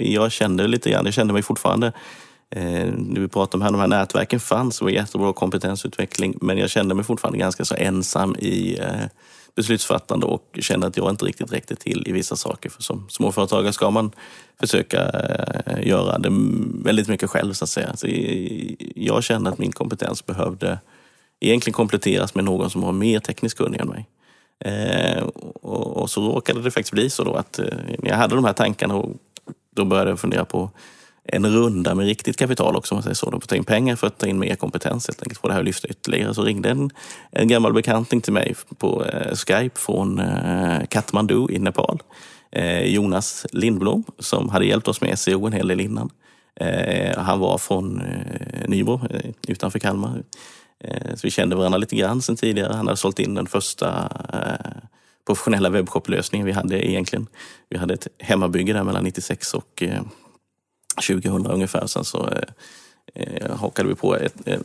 [0.01, 1.93] Jag kände lite grann, jag kände mig fortfarande
[2.95, 6.69] när vi pratade om här, de här nätverken fanns, det var jättebra kompetensutveckling, men jag
[6.69, 8.79] kände mig fortfarande ganska så ensam i
[9.55, 12.69] beslutsfattande och kände att jag inte riktigt räckte till i vissa saker.
[12.69, 14.11] För som småföretagare ska man
[14.59, 15.01] försöka
[15.65, 16.29] eh, göra det
[16.83, 17.95] väldigt mycket själv så att säga.
[17.95, 18.07] Så
[18.95, 20.79] jag kände att min kompetens behövde
[21.39, 24.07] egentligen kompletteras med någon som var mer tekniskt kunnig än mig.
[24.59, 25.23] Eh,
[25.61, 27.65] och, så råkade det faktiskt bli så då att eh,
[27.99, 29.09] när jag hade de här tankarna och
[29.75, 30.71] då började jag fundera på
[31.27, 33.29] en runda med riktigt kapital också, om man säger så.
[33.29, 35.53] De får ta in pengar för att ta in mer kompetens helt enkelt, få det
[35.53, 36.33] här att lyfta ytterligare.
[36.33, 36.89] Så ringde en,
[37.31, 42.01] en gammal bekantning till mig på eh, Skype från eh, Kathmandu i Nepal.
[42.51, 46.09] Eh, Jonas Lindblom, som hade hjälpt oss med SEO en hel del innan.
[46.59, 50.23] Eh, han var från eh, Nybro, eh, utanför Kalmar.
[50.83, 52.73] Eh, så vi kände varandra lite grann sen tidigare.
[52.73, 54.81] Han hade sålt in den första eh,
[55.27, 57.27] professionella webbshop-lösningen vi hade egentligen.
[57.69, 60.01] Vi hade ett hemmabygge där mellan 96 och eh,
[61.07, 61.87] 2000 ungefär.
[61.87, 62.41] Sen så eh,
[63.15, 64.59] eh, hakade vi på ett, eh,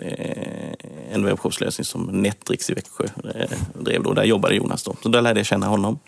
[1.13, 4.03] en webbshopslösning som Netrix i Växjö eh, drev.
[4.03, 4.13] Då.
[4.13, 4.83] Där jobbade Jonas.
[4.83, 4.97] Då.
[5.03, 5.99] Så där lärde jag känna honom.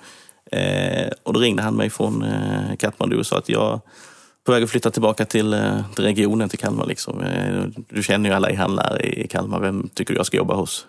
[0.52, 3.80] Eh, och då ringde han mig från eh, Katmandu och sa att jag
[4.44, 6.86] på väg att flytta tillbaka till, eh, till regionen, till Kalmar.
[6.86, 7.20] Liksom.
[7.20, 9.60] Eh, du känner ju alla e-handlare i Kalmar.
[9.60, 10.86] Vem tycker du jag ska jobba hos?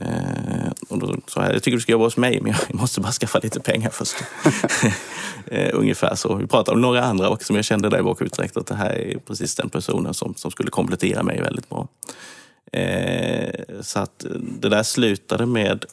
[0.00, 3.00] Eh, och då sa jag, jag tycker du ska jobba hos mig, men jag måste
[3.00, 4.16] bara skaffa lite pengar först.
[5.46, 6.34] eh, ungefär så.
[6.34, 8.74] Vi pratade om några andra också, som jag kände där i bakhuvudet direkt att det
[8.74, 11.88] här är precis den personen som, som skulle komplettera mig väldigt bra.
[12.72, 14.26] Eh, så att
[14.60, 15.84] det där slutade med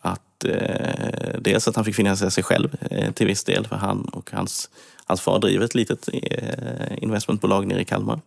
[0.00, 4.04] att eh, dels att han fick finansiera sig själv eh, till viss del, för han
[4.04, 4.70] och hans,
[5.06, 8.20] hans far driver ett litet eh, investmentbolag nere i Kalmar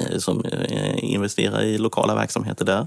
[0.00, 2.86] eh, som eh, investerar i lokala verksamheter där.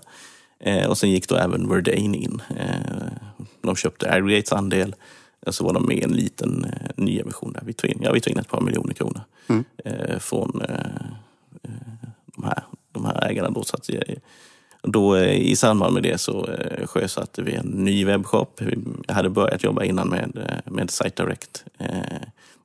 [0.62, 2.42] Eh, och sen gick då även Verdane in.
[2.58, 3.12] Eh,
[3.62, 4.96] de köpte Aggregates andel.
[5.46, 7.62] Och så var de med i en liten eh, nyemission där.
[7.66, 9.64] Vi tog in, ja, vi tog in ett par miljoner kronor mm.
[9.86, 10.76] eh, från eh,
[11.64, 13.50] eh, de, här, de här ägarna.
[13.50, 13.90] Då, så att,
[14.84, 18.62] då, I samband med det så eh, sjösatte vi en ny webbshop.
[19.08, 21.66] Jag hade börjat jobba innan med, med Site Direct.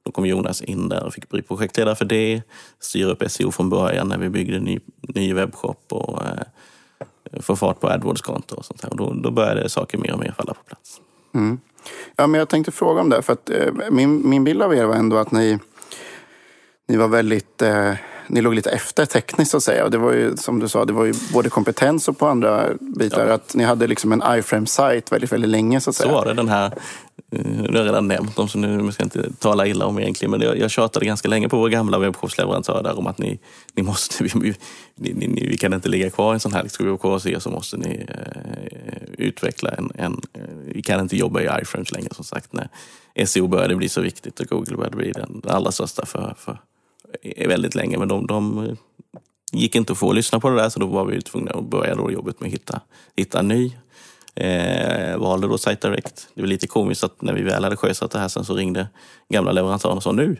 [0.02, 2.42] Då kom Jonas in där och fick bli projektledare för det.
[2.80, 5.92] Styra upp SEO från början när vi byggde en ny, ny webbshop.
[5.92, 6.22] Och,
[7.40, 8.90] få fart på AdWords-konto och sånt här.
[8.90, 11.00] Och då, då började saker mer och mer falla på plats.
[11.34, 11.60] Mm.
[12.16, 13.22] Ja, men jag tänkte fråga om det.
[13.22, 15.58] För att, eh, min, min bild av er var ändå att ni,
[16.88, 17.62] ni var väldigt...
[17.62, 17.92] Eh,
[18.28, 19.84] ni låg lite efter tekniskt så att säga.
[19.84, 22.66] Och det var ju som du sa, det var ju både kompetens och på andra
[22.80, 23.26] bitar.
[23.26, 23.34] Ja.
[23.34, 26.08] Att ni hade liksom en iframe-sajt väldigt, väldigt länge så att säga.
[26.08, 26.34] Så var det.
[26.34, 26.72] Den här
[27.38, 29.98] Eh, nu har jag redan nämnt dem, så nu ska jag inte tala illa om
[29.98, 30.30] egentligen.
[30.30, 33.38] Men jag, jag tjatade ganska länge på våra gamla webbshopsleverantörer om att ni,
[33.74, 34.54] ni måste, vi,
[34.94, 37.12] vi, ni, vi kan inte ligga kvar i en sån här, ska vi vara kvar
[37.12, 40.40] hos er så måste ni eh, utveckla en, en, eh,
[40.74, 42.52] vi kan inte jobba i iframes längre som sagt.
[42.52, 42.68] När
[43.26, 46.58] SEO började bli så viktigt och Google började bli den allra största för, för
[47.22, 47.98] eh, väldigt länge.
[47.98, 48.68] Men de, de
[49.52, 51.94] gick inte att få lyssna på det där så då var vi tvungna att börja
[51.94, 52.80] då jobbet med att hitta,
[53.16, 53.72] hitta en ny
[54.36, 56.28] Eh, valde då Site Direct.
[56.34, 58.88] Det var lite komiskt att när vi väl hade sjösatt det här sen så ringde
[59.28, 60.36] gamla leverantören och sa nu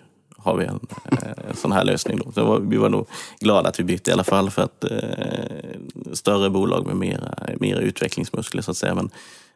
[0.46, 2.18] har vi en, eh, en sån här lösning.
[2.24, 2.32] Då.
[2.32, 3.06] Så var, vi var nog
[3.40, 7.80] glada att vi bytte i alla fall för att eh, större bolag med mera, mera
[7.80, 8.94] utvecklingsmuskler så att säga.
[8.94, 9.10] Men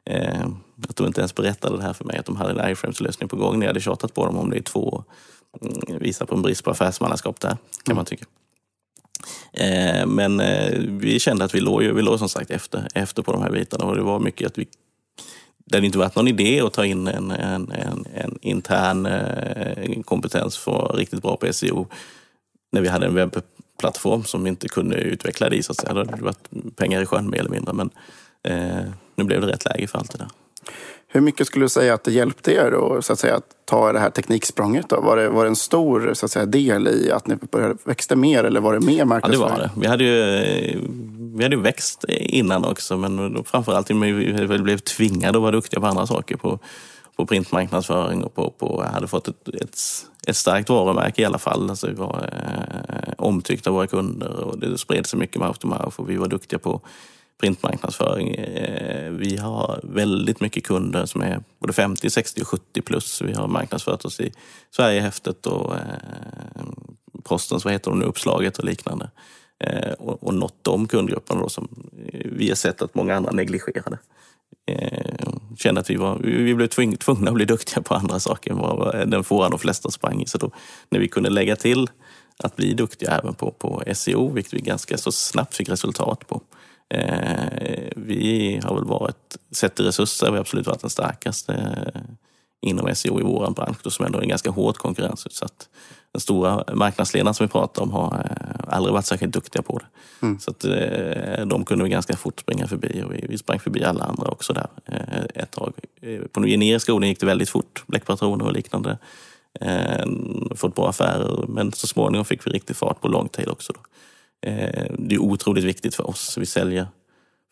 [0.05, 0.47] eh,
[0.89, 3.37] att de inte ens berättade det här för mig att de hade en iframes-lösning på
[3.37, 3.59] gång.
[3.59, 5.05] När jag hade tjatat på dem om det i två år.
[5.63, 8.25] Mm, Visar på en brist på affärsmannaskap där kan man tycka.
[9.53, 13.33] Eh, men eh, vi kände att vi låg, vi låg som sagt efter, efter på
[13.33, 14.67] de här bitarna och det var mycket att vi
[15.71, 20.03] det hade inte varit någon idé att ta in en, en, en, en intern eh,
[20.03, 21.89] kompetens för riktigt bra på SEO
[22.73, 25.63] när vi hade en webbplattform som vi inte kunde utveckla det i.
[25.63, 25.95] Så att säga.
[25.95, 27.73] Det hade varit pengar i sjön mer eller mindre.
[27.73, 27.91] Men
[28.43, 30.29] eh, nu blev det rätt läge för allt det där.
[31.13, 33.99] Hur mycket skulle du säga att det hjälpte er att, så att säga, ta det
[33.99, 34.89] här tekniksprånget?
[34.89, 35.01] Då?
[35.01, 38.17] Var, det, var det en stor så att säga, del i att ni började växte
[38.17, 39.51] mer eller var det mer marknadsföring?
[39.51, 39.81] Ja, det var det.
[39.81, 40.81] Vi hade ju,
[41.37, 46.07] vi hade växt innan också men framförallt vi blev tvingade att vara duktiga på andra
[46.07, 46.37] saker.
[46.37, 46.59] På,
[47.17, 49.77] på printmarknadsföring och på, på hade fått ett, ett,
[50.27, 51.71] ett starkt varumärke i alla fall.
[51.71, 55.67] Alltså vi var eh, omtyckta av våra kunder och det spred sig mycket mouth to
[55.67, 56.81] mouth och vi var duktiga på
[57.41, 58.35] printmarknadsföring.
[58.35, 63.23] Eh, vi har väldigt mycket kunder som är både 50, 60 och 70 plus.
[63.23, 64.33] Vi har marknadsfört oss i
[64.71, 66.65] Sverigehäftet och eh,
[67.23, 69.11] Postens, vad heter de nu, Uppslaget och liknande.
[69.65, 71.69] Eh, och, nått de kundgrupperna då som
[72.25, 73.99] vi har sett att många andra negligerade.
[74.67, 78.59] Eh, Kände att vi, var, vi blev tvungna att bli duktiga på andra saker än
[78.59, 80.27] vad den fåran de flesta sprang i.
[80.27, 80.51] Så då,
[80.91, 81.87] när vi kunde lägga till
[82.37, 86.43] att bli duktiga även på, på SEO, vilket vi ganska så snabbt fick resultat på,
[86.43, 86.60] Eh,
[87.97, 91.53] vi har väl varit, sett till resurser, vi har absolut varit den starkaste
[91.95, 92.01] eh,
[92.63, 95.69] inom SEO i vår bransch, då, som ändå är en ganska hårt konkurrensutsatt.
[96.13, 99.87] Den stora marknadsledaren som vi pratar om har eh, aldrig varit särskilt duktiga på det.
[100.27, 100.39] Mm.
[100.39, 100.61] Så att,
[101.49, 104.53] de kunde vi ganska fort springa förbi och vi, vi sprang förbi alla andra också
[104.53, 104.69] där
[105.35, 105.73] ett tag.
[106.33, 108.99] På den generiska orden gick det väldigt fort, bläckpatroner och liknande.
[110.55, 113.73] Fått bra affärer, men så småningom fick vi riktig fart på longtail också.
[113.73, 113.81] Då.
[114.41, 116.39] Eh, det är otroligt viktigt för oss.
[116.39, 116.87] Vi säljer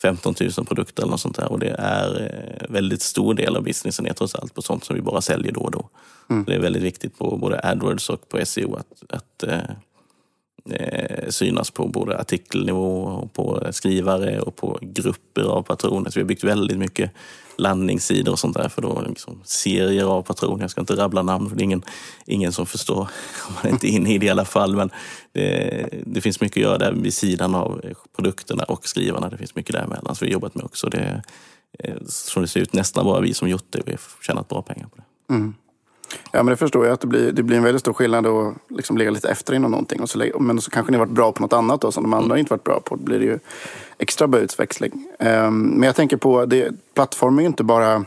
[0.03, 3.63] 15 000 produkter eller något sånt där och det är eh, väldigt stor del av
[3.63, 5.89] businessen är trots allt på sånt som vi bara säljer då och då.
[6.31, 6.45] Mm.
[6.45, 9.61] Det är väldigt viktigt på både AdWords och på SEO att, att eh,
[10.71, 16.11] eh, synas på både artikelnivå, och på skrivare och på grupper av patroner.
[16.11, 17.11] Så vi har byggt väldigt mycket
[17.59, 20.65] landningssidor och sånt där för då liksom serier av patroner.
[20.65, 21.83] Jag ska inte rabbla namn för det är ingen,
[22.27, 23.01] ingen som förstår
[23.49, 24.77] om man är inte är inne i det i alla fall.
[24.77, 24.91] Men
[25.33, 27.83] det, det, finns mycket att göra där vid sidan av
[28.17, 29.29] produkterna och skrivarna.
[29.29, 30.89] Det finns mycket däremellan som vi har jobbat med också.
[30.89, 31.23] Det,
[31.79, 33.83] eh, som det ser ut nästan bara vi som gjort det.
[33.87, 35.35] Vi har tjänat bra pengar på det.
[35.35, 35.55] Mm.
[36.33, 36.95] Ja, men det förstår jag.
[36.95, 39.71] att Det blir, det blir en väldigt stor skillnad att liksom ligga lite efter inom
[39.71, 40.01] någonting.
[40.01, 42.15] Och så, men så kanske ni har varit bra på något annat då, som de
[42.15, 42.97] andra inte varit bra på.
[42.97, 43.39] Då blir det ju
[43.99, 45.09] extra bra utväxling.
[45.19, 48.05] Ehm, men jag tänker på, det, plattform är ju inte bara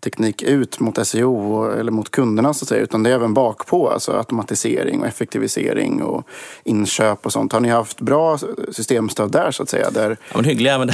[0.00, 3.88] teknik ut mot SEO eller mot kunderna så att säga, utan det är även bakpå.
[3.88, 6.26] Alltså automatisering och effektivisering och
[6.64, 7.52] inköp och sånt.
[7.52, 8.38] Har ni haft bra
[8.72, 9.90] systemstöd där så att säga?
[9.90, 10.90] Där, Ja, men hyggliga, men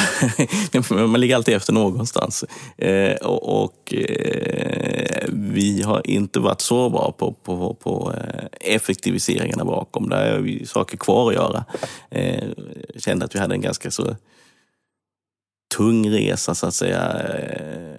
[1.11, 2.45] man ligger alltid efter någonstans.
[2.77, 9.65] Eh, och och eh, vi har inte varit så bra på, på, på eh, effektiviseringarna
[9.65, 10.09] bakom.
[10.09, 11.65] Där har vi saker kvar att göra.
[12.11, 12.45] Eh,
[12.95, 14.17] jag kände att vi hade en ganska så
[15.69, 17.13] tung resa så att säga.
[17.23, 17.97] eh,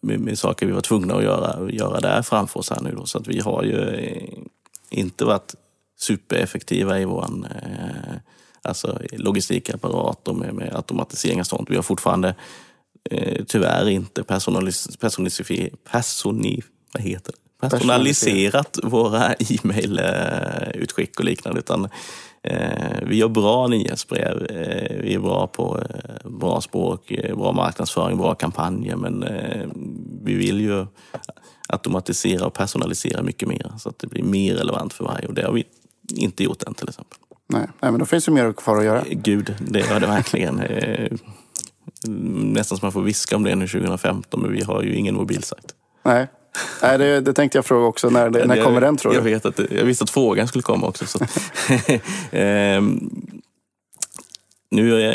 [0.00, 2.94] Med, med saker vi var tvungna att göra, göra där framför oss här nu.
[2.96, 3.06] Då.
[3.06, 4.38] Så att vi har ju eh,
[4.90, 5.54] inte varit
[6.00, 8.16] supereffektiva i vår eh,
[8.62, 11.70] alltså logistikapparat och med, med automatisering och sånt.
[11.70, 12.34] Vi har fortfarande
[13.10, 14.88] eh, tyvärr inte personalis,
[15.90, 17.38] personi, vad heter det?
[17.70, 21.60] personaliserat våra e-mailutskick och liknande.
[21.60, 21.90] Utan, eh,
[23.02, 28.18] vi gör bra nyhetsbrev, eh, vi är bra på eh, bra språk, eh, bra marknadsföring,
[28.18, 28.96] bra kampanjer.
[28.96, 29.66] Men eh,
[30.22, 30.86] vi vill ju
[31.68, 35.26] automatisera och personalisera mycket mer så att det blir mer relevant för varje.
[35.26, 35.64] Och det har vi
[36.14, 37.18] inte gjort än till exempel.
[37.48, 39.04] nej, nej, men då finns det mer kvar att göra.
[39.10, 40.60] Gud, det gör det verkligen.
[40.60, 41.12] Eh,
[42.06, 45.74] Nästan som man får viska om det nu 2015, men vi har ju ingen mobilsajt.
[46.04, 46.26] Nej,
[46.82, 48.10] nej det, det tänkte jag fråga också.
[48.10, 49.16] När, när Jag- kommer den tror du?
[49.18, 51.06] jag, vet att, jag visste att frågan skulle komma också.
[51.06, 51.18] Så.
[52.30, 53.10] Ehm,
[54.70, 55.06] nu är,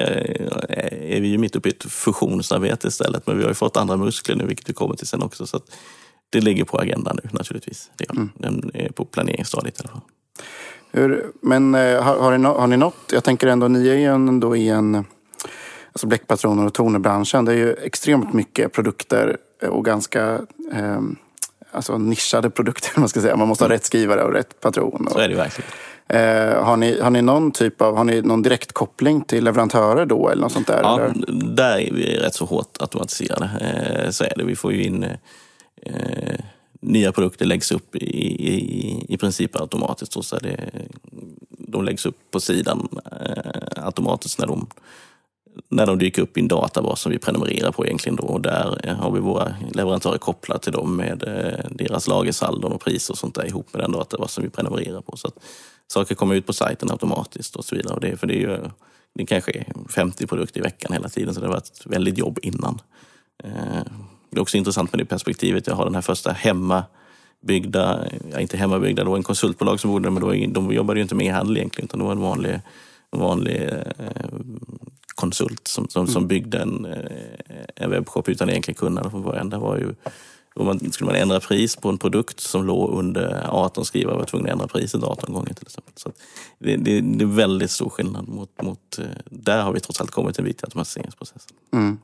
[0.92, 3.98] är vi ju mitt uppe i ett fusionsarbete istället, men vi har ju fått andra
[3.98, 5.48] muskler nu, vilket vi kommer till sen också.
[5.48, 5.60] Så
[6.30, 7.92] det ligger på agendan nu naturligtvis.
[7.98, 8.30] Det Mm.
[8.36, 8.48] det.
[8.48, 10.02] Den är på planeringsstadiet i alla fall.
[10.92, 12.96] Hur, men eh, har, har, ni, har ni nått?
[13.14, 15.06] Jag tänker ändå, ni är ju ändå i en...
[15.92, 17.46] Alltså bläckpatroner och tonerbranschen.
[17.46, 19.38] Det är ju extremt mycket produkter
[19.70, 20.42] och ganska
[20.74, 21.02] eh,
[21.72, 22.92] alltså nischade produkter.
[23.00, 23.36] Man, ska säga.
[23.36, 25.08] man måste ha rätt skrivare och rätt patron.
[25.10, 25.70] Så Och, är det verkligen.
[26.08, 30.30] eh, har, ni, har ni någon typ av, har ni någon direktkoppling till leverantörer då?
[30.30, 30.80] Eller något sånt där?
[30.84, 31.14] Ja, eller?
[31.56, 33.50] där är vi rätt så hårt automatiserade.
[34.06, 34.44] Eh, så är det.
[34.44, 35.04] Vi får ju in
[35.82, 36.40] eh,
[36.82, 38.06] nya produkter läggs upp i,
[38.54, 40.24] i, i princip automatiskt.
[40.24, 40.70] Så det,
[41.52, 44.68] de läggs upp på sidan eh, automatiskt när de,
[45.70, 48.16] när de dyker upp i en databas som vi prenumererar på egentligen.
[48.16, 48.24] Då.
[48.24, 52.82] Och där eh, har vi våra leverantörer kopplade till dem med eh, deras lagersaldon och
[52.82, 55.18] priser och sånt där ihop med den databas som vi prenumererar på.
[55.18, 55.34] Så att
[55.88, 57.94] saker kommer ut på sajten automatiskt och så vidare.
[57.94, 58.58] Och det, för det är ju
[59.16, 62.18] det kanske är 50 produkter i veckan hela tiden, så det har varit ett väldigt
[62.18, 62.82] jobb innan.
[63.44, 63.84] Eh,
[64.30, 65.68] det är också intressant med det perspektivet.
[65.68, 70.10] Jag har den här första hemmabyggda, ja, inte hemmabyggda, det var en konsultbolag som bodde
[70.10, 72.60] men då, de jobbade ju inte med e-handel egentligen, utan det var en vanlig,
[73.12, 74.06] en vanlig eh,
[75.20, 79.50] konsult som, som, som byggde en, eh, en webbshop utan egentligen kunnande från början.
[79.50, 79.96] Det var ju,
[80.56, 84.26] om man, skulle man ändra pris på en produkt som låg under 18 skrivare var
[84.26, 85.94] tvungen att ändra priset 18 gånger till exempel.
[85.96, 86.12] Så
[86.60, 89.00] det, det, det är väldigt stor skillnad mot, mot...
[89.00, 91.52] eh, Där har vi trots allt kommit en bit i automatiseringsprocessen.
[91.74, 91.98] Mm.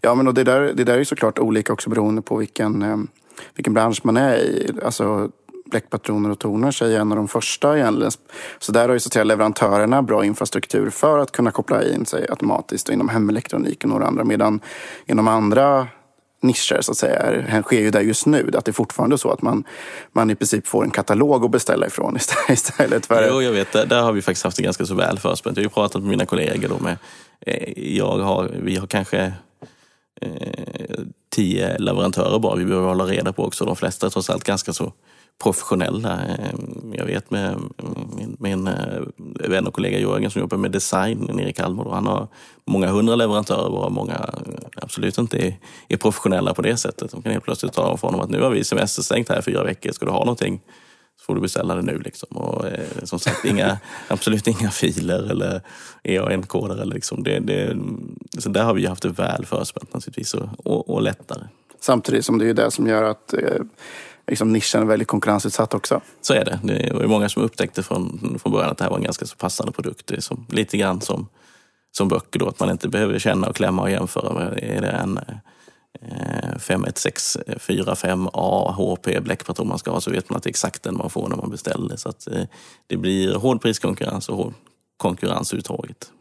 [0.00, 2.96] Ja, men och det, där, det där är såklart olika också beroende på vilken, eh,
[3.54, 4.70] vilken bransch man är i.
[4.84, 5.30] Alltså,
[5.70, 8.12] bläckpatroner och toner är en av de första egentligen.
[8.58, 12.06] Så där har ju så att säga leverantörerna bra infrastruktur för att kunna koppla in
[12.06, 14.24] sig automatiskt inom hemelektronik och några andra.
[14.24, 14.60] Medan
[15.06, 15.86] inom andra
[16.40, 18.50] nischer så att säga är, sker ju där just nu.
[18.54, 19.64] Att det är fortfarande så att man,
[20.12, 22.16] man i princip får en katalog att beställa ifrån
[22.48, 23.28] istället- för...
[23.30, 23.72] Jo, jag vet.
[23.72, 25.56] Där, där har vi faktiskt haft det ganska så väl förspänt.
[25.56, 26.68] Jag har ju pratat med mina kollegor.
[26.68, 26.96] Då med,
[27.40, 29.32] eh, jag har, vi har kanske
[30.20, 30.98] eh,
[31.30, 33.64] tio leverantörer bara vi behöver hålla reda på också.
[33.64, 34.92] De flesta är trots allt ganska så
[35.42, 36.20] professionella.
[36.20, 37.60] Ehm, jag vet med
[38.16, 39.02] min, min eh,
[39.48, 41.84] vän och kollega Jörgen som jobbar med design nere i Kalmar.
[41.84, 42.28] Då, han har
[42.64, 47.10] många hundra leverantörer varav många eh, absolut inte är, är professionella på det sättet.
[47.10, 49.42] De kan helt plötsligt tala om för honom att nu har vi semesterstängt här i
[49.42, 49.92] fyra veckor.
[49.92, 50.60] Ska du ha någonting
[51.20, 51.98] så får du beställa det nu.
[51.98, 52.36] Liksom.
[52.36, 55.60] Och, eh, som sagt, inga, absolut inga filer eller
[56.04, 56.84] EAN-koder.
[56.84, 57.22] Liksom.
[57.22, 57.76] det, det,
[58.38, 61.42] så där har vi haft det väl förspänt naturligtvis och, och, och lättare.
[61.80, 63.62] Samtidigt som det är det som gör att eh,
[64.28, 66.00] liksom nischen är väldigt konkurrensutsatt också.
[66.20, 66.60] Så är det.
[66.62, 69.26] Det var ju många som upptäckte från, från början att det här var en ganska
[69.26, 70.06] så passande produkt.
[70.06, 71.28] Det är som, lite grann som,
[71.96, 74.58] som böcker då, att man inte behöver känna och klämma och jämföra.
[74.58, 75.24] Är det en eh,
[76.58, 80.96] 51645A eh, HP bläckpatron man ska ha så vet man att det är exakt den
[80.96, 81.96] man får när man beställer.
[81.96, 82.44] Så att, eh,
[82.86, 84.54] det blir hård priskonkurrens och hård
[84.96, 86.12] konkurrens uttaget.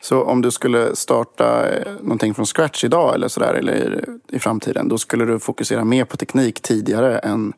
[0.00, 4.88] Så om du skulle starta eh, någonting från scratch idag eller sådär, eller i framtiden,
[4.88, 7.52] då skulle du fokusera mer på teknik tidigare än,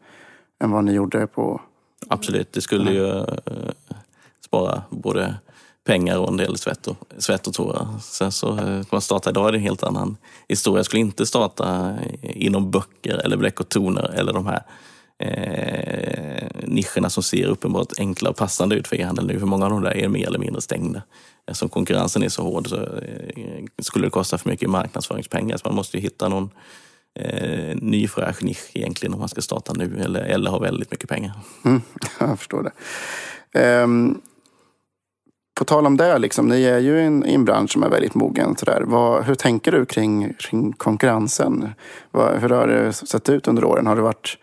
[0.63, 1.61] än vad ni gjorde på...
[2.09, 3.25] Absolut, det skulle ju eh,
[4.45, 5.35] spara både
[5.87, 7.87] pengar och en del svett och, svett och tårar.
[8.01, 10.17] Sen så, eh, man startar idag är det en helt annan
[10.49, 10.79] historia.
[10.79, 14.63] Jag skulle inte starta inom böcker eller bläck och toner eller de här
[15.19, 19.39] eh, nischerna som ser uppenbart enkla och passande ut för e-handel nu.
[19.39, 21.03] För många av de där är mer eller mindre stängda.
[21.49, 25.57] Eftersom konkurrensen är så hård så eh, skulle det kosta för mycket marknadsföringspengar.
[25.57, 26.51] Så man måste ju hitta någon
[27.15, 31.09] eh, ny fräsch nisch egentligen om man ska starta nu eller, eller ha väldigt mycket
[31.09, 31.33] pengar.
[31.65, 31.81] Mm,
[32.21, 32.73] jag förstår
[33.53, 33.83] det.
[33.83, 34.21] Um,
[35.59, 38.15] på tal om det, liksom, ni är ju i en, en bransch som är väldigt
[38.15, 38.57] mogen.
[38.57, 38.83] Sådär.
[38.87, 41.69] Vad, hur tänker du kring, kring konkurrensen?
[42.11, 43.87] Vad, hur har det sett ut under åren?
[43.87, 44.39] Har det varit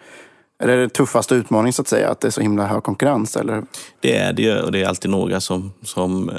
[0.59, 3.35] är det den tuffaste utmaningen så att säga, att det är så himla hög konkurrens?
[3.35, 3.63] Eller?
[3.99, 6.35] Det är det ju, och det är alltid några som, som eh,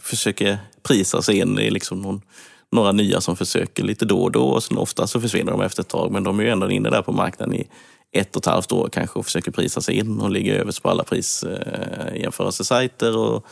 [0.00, 1.54] försöker prisa sig in.
[1.54, 2.22] Det är liksom någon,
[2.72, 5.82] några nya som försöker lite då och då och sen ofta så försvinner de efter
[5.82, 6.12] ett tag.
[6.12, 7.68] Men de är ju ändå inne där på marknaden i
[8.12, 10.90] ett och ett halvt år kanske och försöker prisa sig in och ligger överst på
[10.90, 13.46] alla prisjämförelsesajter eh, och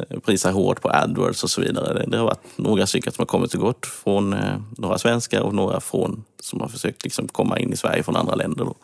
[0.00, 1.94] Eh, prisar hårt på AdWords och så vidare.
[1.94, 5.40] Det, det har varit några stycken som har kommit och gått från eh, några svenskar
[5.40, 8.64] och några från som har försökt liksom komma in i Sverige från andra länder.
[8.64, 8.76] Då.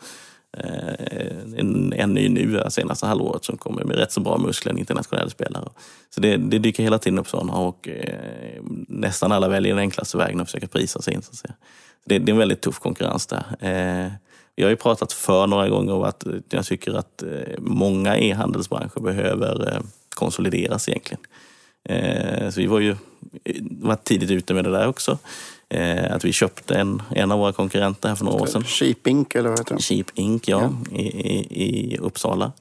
[0.57, 4.79] Eh, en, en ny nu senaste halvåret som kommer med rätt så bra muskler, en
[4.79, 5.69] internationell spelare.
[6.09, 10.17] Så det, det dyker hela tiden upp sådana och eh, nästan alla väljer den enklaste
[10.17, 11.21] vägen att försöka prisa sig in.
[11.21, 11.53] Så att säga.
[12.05, 13.45] Det, det är en väldigt tuff konkurrens där.
[13.59, 14.11] Eh,
[14.55, 18.99] jag har ju pratat för några gånger om att jag tycker att eh, många e-handelsbranscher
[19.01, 19.81] behöver eh,
[20.13, 21.23] konsolideras egentligen.
[21.89, 22.95] Eh, så vi var ju
[23.61, 25.17] var tidigt ute med det där också.
[26.09, 28.63] Att vi köpte en, en av våra konkurrenter här för några år sedan.
[28.63, 29.81] Cheap Ink eller vad heter det?
[29.81, 30.97] Cheap Ink, ja, ja.
[30.97, 32.51] I, i, i, Uppsala.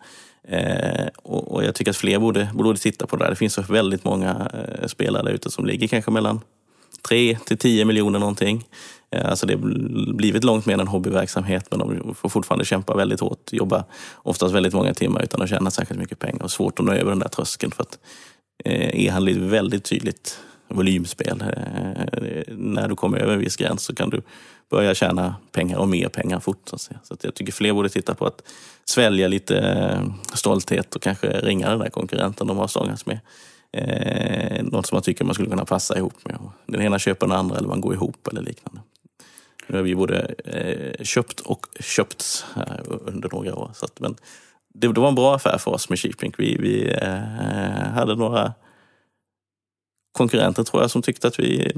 [1.23, 3.31] och, och, jag tycker att fler borde, borde titta på det där.
[3.31, 4.51] Det finns så väldigt många
[4.87, 6.41] spelare där ute som ligger kanske mellan
[7.03, 8.65] 3 till 10 miljoner någonting.
[9.13, 12.97] Eh, alltså det har blivit långt mer än en hobbyverksamhet men de får fortfarande kämpa
[12.97, 16.79] väldigt hårt, jobba oftast väldigt många timmar utan att tjäna särskilt mycket pengar och svårt
[16.79, 17.99] att nå över den där tröskeln för att
[18.65, 21.41] eh, e-handel är ett väldigt tydligt volymspel.
[21.41, 24.23] Eh, när du kommer över en viss gräns så kan du
[24.71, 26.63] börja tjäna pengar och mer pengar fort.
[26.65, 27.01] Så, att säga.
[27.03, 28.43] så att jag tycker fler borde titta på att
[28.85, 33.19] svälja lite stolthet och kanske ringa den där konkurrenten de har stångats med
[33.73, 36.39] eh, något som man tycker man skulle kunna passa ihop med.
[36.67, 38.81] Den ena köper den andra eller man går ihop eller liknande.
[39.67, 42.45] Nu har vi både eh, köpt och köpts
[42.89, 43.71] under några år.
[43.75, 44.17] Så att, men
[44.75, 46.35] det, det, var en bra affär för oss med Cheaplink.
[46.39, 48.53] Vi, vi eh, hade några
[50.13, 51.73] konkurrenter tror jag som tyckte att vi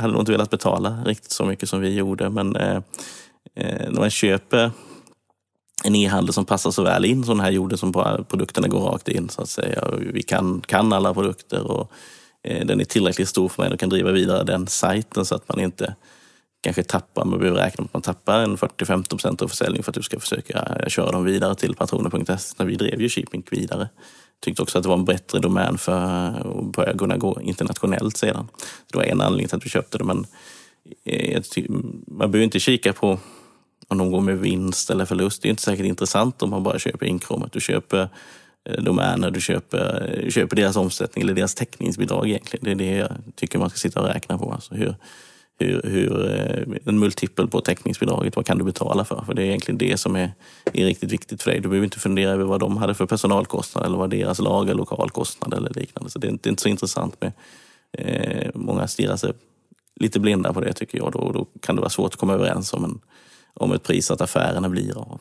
[0.00, 2.30] hade nog inte velat betala riktigt så mycket som vi gjorde.
[2.30, 2.76] Men eh,
[3.54, 4.70] eh när man köper
[5.84, 8.80] en e-handel som passar så väl in som den här gjorde som bara produkterna går
[8.80, 9.84] rakt in så att säga.
[9.98, 11.90] Vi kan, kan alla produkter och
[12.42, 15.48] eh, den är tillräckligt stor för mig och kan driva vidare den sajten så att
[15.48, 15.94] man inte
[16.66, 19.90] kanske tappar, man behöver räkna med att man tappar en 40-50 procent av försäljningen för
[19.90, 22.64] att du ska försöka eh, köra dem vidare till patroner.se.
[22.64, 23.88] Vi drev ju Sheepink vidare.
[24.40, 28.48] Tyckte också att det var en bättre domän för att börja kunna gå internationellt sedan.
[28.92, 30.26] Det var en anledning till att vi köpte det men
[31.04, 31.42] eh,
[32.06, 33.18] man behöver inte kika på
[33.88, 35.42] om de går med vinst eller förlust.
[35.42, 37.52] Det är inte säkert intressant om man bara köper inkråmet.
[37.52, 38.08] Du köper
[38.68, 42.64] eh, domäner, du köper, köper deras omsättning eller deras täckningsbidrag egentligen.
[42.64, 44.52] Det är det jag tycker man ska sitta och räkna på.
[44.52, 44.94] Alltså hur,
[45.58, 49.22] hur, hur, eh, en multipel på täckningsbidraget, vad kan du betala för?
[49.26, 50.32] För det är egentligen det som är,
[50.72, 51.60] är riktigt viktigt för dig.
[51.60, 55.54] Du behöver inte fundera över vad de hade för personalkostnad eller vad deras lager, lokalkostnad
[55.54, 56.10] eller liknande.
[56.10, 57.32] Så det är inte, det är inte så intressant med
[57.92, 59.32] eh, Många stirrar sig
[60.00, 61.12] lite blinda på det tycker jag.
[61.12, 63.00] Då, då kan det vara svårt att komma överens om en
[63.58, 65.20] om ett pris att affärerna blir av.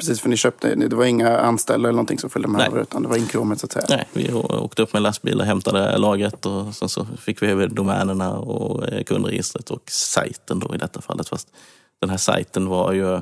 [0.00, 3.02] Precis, för ni köpte, det var inga anställda eller någonting som följde med över utan
[3.02, 3.86] det var inkråmet så att säga?
[3.88, 7.66] Nej, vi åkte upp med lastbil och hämtade lagret och sen så fick vi över
[7.66, 11.28] domänerna och eh, kundregistret och sajten då i detta fallet.
[11.28, 11.48] Fast
[12.00, 13.20] den här sajten var ju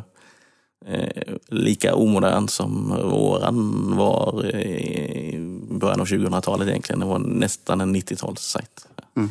[0.87, 5.39] eh, lika omodern som våran var i
[5.71, 7.01] början av 2000-talet egentligen.
[7.01, 8.87] Det var nästan en 90-talssajt.
[9.17, 9.31] Mm.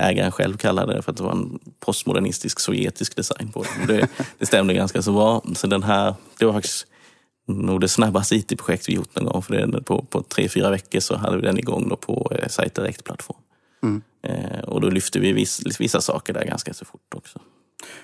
[0.00, 3.86] Ägaren själv kallade det för att det var en postmodernistisk sovjetisk design på den.
[3.86, 5.42] Det, det stämde ganska så bra.
[5.54, 6.86] Så den här, det var faktiskt
[7.46, 9.42] nog det snabbaste IT-projekt vi gjort någon gång.
[9.42, 12.48] För det, på, på tre, fyra veckor så hade vi den igång då på eh,
[12.48, 13.38] Site Direct-plattform.
[13.82, 14.02] Mm.
[14.22, 17.38] Eh, och då lyfte vi viss, vissa saker där ganska så fort också.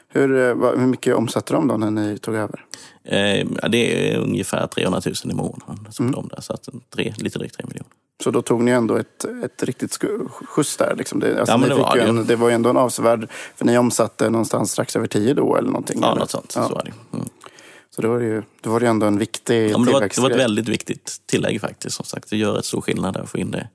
[0.08, 2.64] Hur, eh, hur mycket omsatte de då när ni tog över?
[3.04, 5.88] Eh, det är ungefär 300 000 i månaden.
[5.90, 6.14] Som mm.
[6.14, 7.92] de där, så att tre, lite drygt 3 miljoner.
[8.24, 9.98] Så då tog ni ändå ett, ett riktigt
[10.30, 10.94] skjuts där.
[10.96, 11.20] Liksom.
[11.20, 13.28] Det, alltså, ja, men det, var en, det var ju ändå en avsevärd...
[13.56, 15.98] För ni omsatte någonstans strax över 10 då eller någonting?
[16.02, 16.20] Ja, eller?
[16.20, 16.52] något sånt.
[16.56, 16.68] Ja.
[16.68, 17.16] Så var det.
[17.16, 17.28] Mm.
[17.90, 20.00] Så då var det ju, då var det ändå en viktig ja, men det, var,
[20.00, 21.96] det var ett väldigt viktigt tillägg faktiskt.
[21.96, 23.68] Som sagt, det gör ett stor skillnad där att få in det,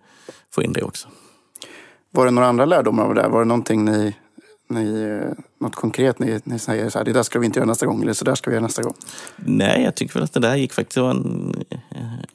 [0.51, 1.07] få in det också.
[2.11, 3.27] Var det några andra lärdomar av det?
[3.27, 4.15] Var det någonting ni
[4.73, 7.67] ni, eh, något konkret ni, ni säger så här, det där ska vi inte göra
[7.67, 8.93] nästa gång eller så där ska vi göra nästa gång?
[9.35, 11.53] Nej, jag tycker väl att det där gick faktiskt, det var en,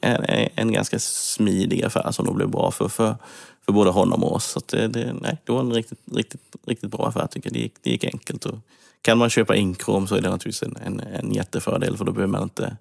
[0.00, 3.16] en, en ganska smidig affär som nog blev bra för, för,
[3.64, 4.44] för både honom och oss.
[4.44, 7.54] Så det, det, nej, det var en riktigt, riktigt, riktigt bra affär tycker jag.
[7.54, 8.44] Det gick, det gick enkelt.
[8.44, 8.58] Och
[9.02, 12.32] kan man köpa inkrom så är det naturligtvis en, en, en jättefördel för då behöver
[12.32, 12.72] man inte eh,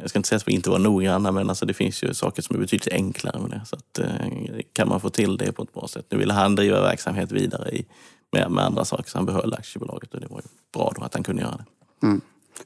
[0.00, 2.42] jag ska inte säga att vi inte var noggranna, men alltså det finns ju saker
[2.42, 3.60] som är betydligt enklare med det.
[3.66, 6.06] Så att, eh, kan man få till det på ett bra sätt.
[6.10, 7.86] Nu ville han driva verksamhet vidare i,
[8.32, 11.14] med, med andra saker, så han behöll aktiebolaget och det var ju bra då att
[11.14, 12.06] han kunde göra det.
[12.06, 12.20] Mm.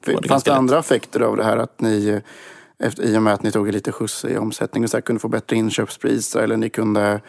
[0.04, 1.56] det Fanns det andra effekter av det här?
[1.56, 2.20] Att ni,
[2.78, 5.28] efter, i och med att ni tog lite skjuts i omsättning, så här, kunde få
[5.28, 7.20] bättre inköpspriser eller ni kunde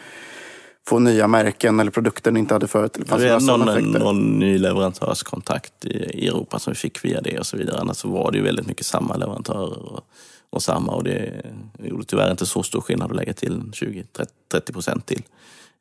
[0.88, 2.98] få nya märken eller produkter ni inte hade förut?
[3.06, 7.46] Fanns det någon, någon ny leverantörskontakt i, i Europa som vi fick via det och
[7.46, 7.80] så vidare.
[7.80, 10.00] Annars så var det ju väldigt mycket samma leverantörer och,
[10.50, 11.42] och samma och det
[11.78, 15.22] gjorde tyvärr inte så stor skillnad att lägga till 20-30 procent till.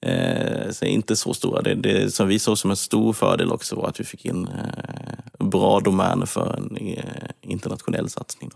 [0.02, 1.62] Eh, så inte så stora.
[1.62, 4.48] Det, det, som vi såg som en stor fördel också var att vi fick in
[4.48, 7.04] eh, bra domäner för en eh,
[7.42, 8.52] internationell satsning.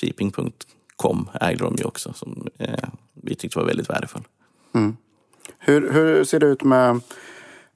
[0.00, 2.88] Shipping.com ägde de ju också som eh,
[3.22, 4.22] vi tyckte var väldigt värdefull.
[4.74, 4.96] Mm.
[5.58, 7.00] Hur, hur ser det ut med,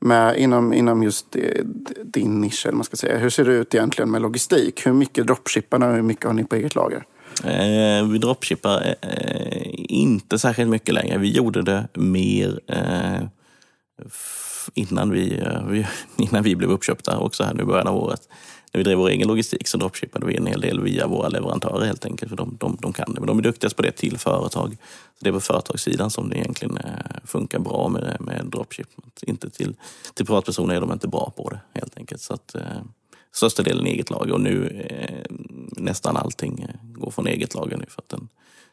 [0.00, 1.64] med inom, inom just eh,
[2.04, 2.66] din nisch?
[2.66, 3.18] Eller man ska säga.
[3.18, 4.86] Hur ser det ut egentligen med logistik?
[4.86, 7.04] Hur mycket dropshippar och hur mycket har ni på eget lager?
[7.44, 11.18] Eh, vi dropshippar eh, eh inte särskilt mycket längre.
[11.18, 13.28] Vi gjorde det mer eh,
[14.74, 15.86] innan, vi, eh,
[16.16, 18.20] innan vi blev uppköpta också här nu i början av året.
[18.72, 21.86] När vi drev vår egen logistik så dropshippade vi en hel del via våra leverantörer
[21.86, 22.30] helt enkelt.
[22.30, 23.20] För de, de, de kan det.
[23.20, 24.76] Men de är duktigast på det till företag.
[25.18, 29.22] Så det är på företagssidan som det egentligen eh, funkar bra med, med dropshipment.
[29.22, 29.74] Inte till,
[30.14, 32.20] till privatpersoner är de inte bra på det helt enkelt.
[32.20, 32.62] Så att, eh,
[33.32, 35.36] största delen eget lager och nu eh,
[35.76, 37.84] nästan allting eh, går från eget lager nu.
[37.88, 38.28] För att den,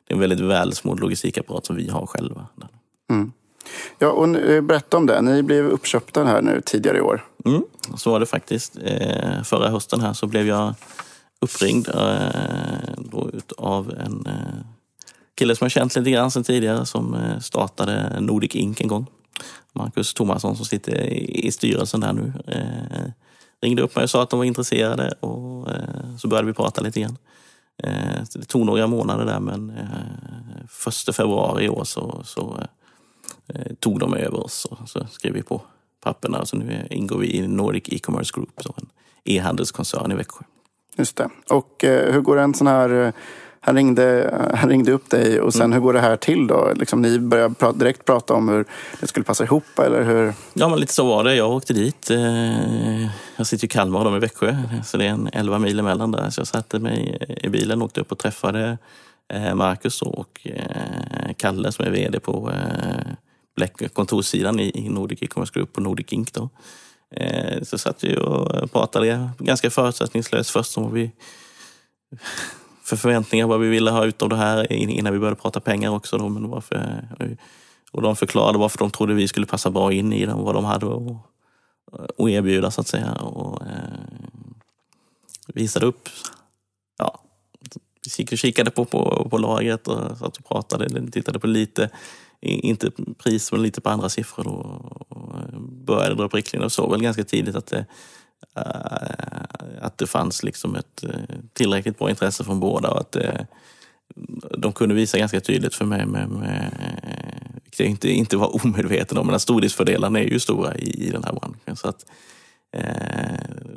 [0.08, 2.48] det är en väldigt välsmord logistikapparat som vi har själva.
[3.10, 3.32] Mm.
[3.99, 5.22] Ja, och eh, berätta om det.
[5.22, 7.26] Ni blev uppköpta här nu tidigare i år.
[7.45, 7.64] Mm,
[7.95, 8.78] så var det faktiskt.
[8.84, 10.74] Eh, förra hösten här så blev jag
[11.41, 14.28] uppringd eh, då av en
[15.36, 19.07] kille som jag känt lite grann sedan tidigare som startade Nordic Ink en gång.
[19.74, 22.34] Marcus Thomasson som sitter i, styrelsen där nu.
[23.61, 25.68] Ringde upp mig och sa att de var intresserade och
[26.20, 27.18] så började vi prata lite grann.
[28.34, 32.64] Det tog några månader där men eh, första februari i år så, så
[33.80, 35.62] tog de över oss och så skrev vi på
[36.04, 36.46] papperna.
[36.46, 38.89] Så nu ingår vi i Nordic E-commerce Group, en
[39.24, 40.44] e-handelskoncern i Växjö.
[40.98, 41.30] Just det.
[41.50, 43.14] Och eh, hur går en sån här eh,
[43.66, 45.74] han ringde, han ringde upp dig och sen mm.
[45.74, 46.74] hur går det här till då?
[46.76, 48.66] Liksom, ni började prata, direkt prata om hur
[49.00, 50.34] det skulle passa ihop eller hur?
[50.54, 51.36] Ja men lite så var det.
[51.36, 52.10] Jag åkte dit.
[52.10, 53.04] Eh,
[53.36, 56.12] jag sitter i Kalmar och de i Växjö så det är en 11 mil emellan
[56.12, 56.30] där.
[56.30, 58.78] Så jag satte mig i bilen, åkte upp och träffade
[59.34, 62.52] eh, Marcus och eh, Kalle som är VD på
[63.93, 66.32] kontorssidan i Nordic E-commerce Group på Nordic Inc.
[66.32, 66.49] Då.
[67.16, 71.12] Eh, så satt vi och pratade ganska förutsättningslöst först om vi
[72.84, 75.89] för förväntningar vad vi ville ha ut av det här innan vi började prata pengar
[75.89, 76.18] också.
[76.18, 77.08] Då, men varför,
[77.91, 80.66] och de förklarade varför de trodde vi skulle passa bra in i det vad de
[80.66, 80.86] hade
[82.18, 83.12] att erbjuda så att säga.
[83.12, 84.14] Och, eh,
[85.47, 86.10] visade upp.
[86.97, 87.24] Ja,
[88.06, 91.89] vi gick och kikade på, på, på lagret och satt och pratade, tittade på lite,
[92.44, 94.48] inte pris men lite på andra siffror.
[94.48, 97.86] Och, och började dra upp riktlinjer och såg väl ganska tidigt att det,
[98.56, 101.10] eh, att det fanns liksom ett eh,
[101.54, 103.48] tillräckligt bra intresse från båda och att det,
[104.58, 106.72] de kunde visa ganska tydligt för mig, med, med,
[107.64, 111.10] vilket jag inte, inte var omedveten om, men att stordriftsfördelarna är ju stora i, i
[111.10, 111.76] den här branschen.
[111.76, 112.06] Så att,
[112.72, 113.74] eh,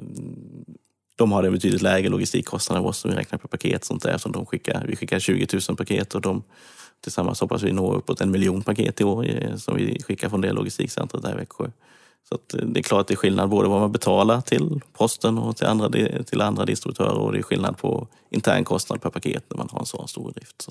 [1.17, 3.85] de har en betydligt lägre logistikkostnad än oss som vi räknar på paket.
[3.85, 6.43] Sånt där, som de skickar, vi skickar 20 000 paket och de
[7.01, 10.53] tillsammans hoppas vi nå uppåt en miljon paket i år som vi skickar från det
[10.53, 11.71] logistikcentret där i Växjö.
[12.29, 15.39] Så eh, det är klart att det är skillnad både vad man betalar till posten
[15.39, 15.91] och till andra,
[16.25, 19.87] till andra distributörer och det är skillnad på internkostnad per paket när man har en
[19.87, 20.63] sån stor drift.
[20.63, 20.71] Så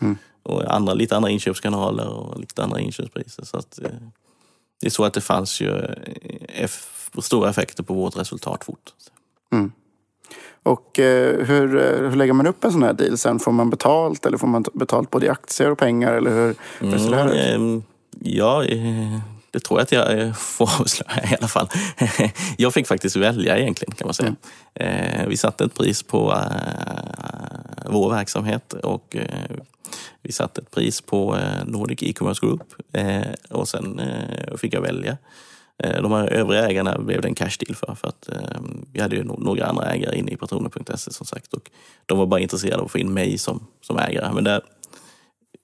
[0.00, 0.16] mm.
[0.42, 3.44] Och andra, lite andra inköpskanaler och lite andra inköpspriser.
[3.44, 3.90] Så att, eh,
[4.80, 5.70] det är så att det fanns ju
[6.48, 6.70] eh,
[7.22, 8.92] stora effekter på vårt resultat fort.
[9.52, 9.72] Mm.
[10.68, 11.68] Och hur,
[12.08, 13.38] hur lägger man upp en sån här deal sen?
[13.38, 16.14] Får man betalt eller får man betalt både i aktier och pengar?
[16.14, 17.54] Eller hur, hur ser det här ut?
[17.54, 17.82] Mm,
[18.20, 18.64] ja,
[19.50, 21.68] det tror jag att jag eh, får avslöja i alla fall.
[22.56, 24.34] Jag fick faktiskt välja egentligen kan man säga.
[24.74, 25.28] Mm.
[25.28, 26.42] Vi satte ett pris på
[27.86, 29.16] vår verksamhet och
[30.22, 32.74] vi satte ett pris på Nordic E-commerce Group
[33.50, 34.00] och sen
[34.56, 35.16] fick jag välja.
[35.78, 37.94] Eh, de här övriga ägarna blev det en cash deal för.
[37.94, 41.54] för att ehm, vi hade ju några andra ägare inne i patroner.se som sagt.
[41.54, 41.70] Och
[42.06, 44.32] de var bara intresserade av att få in mig som, som ägare.
[44.34, 44.62] Men där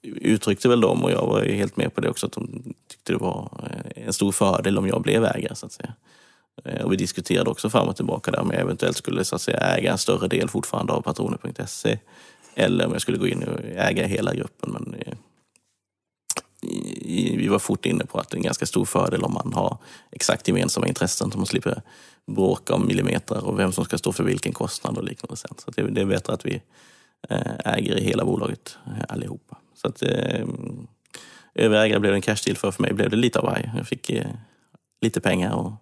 [0.02, 3.12] uttryckte väl de och jag var ju helt med på det också att de tyckte
[3.12, 5.94] det var eh, en stor fördel om jag blev ägare så att säga.
[6.64, 9.42] Eh, och vi diskuterade också fram och tillbaka där om jag eventuellt skulle så att
[9.42, 11.98] säga, äga en större del fortfarande av patroner.se
[12.54, 14.70] eller om jag skulle gå in och äga hela gruppen.
[14.70, 15.14] Men eh,
[17.36, 19.78] vi var fort inne på att det är en ganska stor fördel om man har
[20.10, 21.82] exakt gemensamma intressen så man slipper
[22.26, 25.36] bråka om millimeter och vem som ska stå för vilken kostnad och liknande.
[25.36, 25.54] Sen.
[25.58, 26.62] Så det, är bättre att vi
[27.64, 29.56] äger i hela bolaget allihopa.
[29.74, 30.02] Så att,
[31.54, 32.70] överägare blev det en cash deal för.
[32.70, 33.72] För mig blev det lite av varje.
[33.76, 34.10] Jag fick
[35.00, 35.72] lite pengar och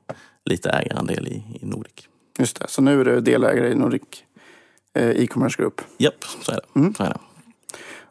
[0.45, 2.09] lite ägarandel i, i Nordic.
[2.39, 4.03] Just det, så nu är du delägare i Nordic
[4.95, 5.81] eh, e-commerce group?
[5.99, 6.81] Japp, så är det.
[6.81, 6.95] Mm.
[6.95, 7.19] Så är det.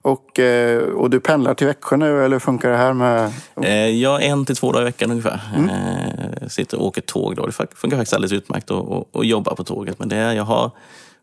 [0.01, 3.31] Och, eh, och du pendlar till Växjö nu eller funkar det här med?
[3.61, 5.41] Eh, ja, en till två dagar i veckan ungefär.
[5.55, 5.69] Mm.
[5.69, 7.45] Eh, sitter och åker tåg då.
[7.45, 9.99] Det funkar faktiskt alldeles utmärkt att, att jobba på tåget.
[9.99, 10.71] Men det är, jag har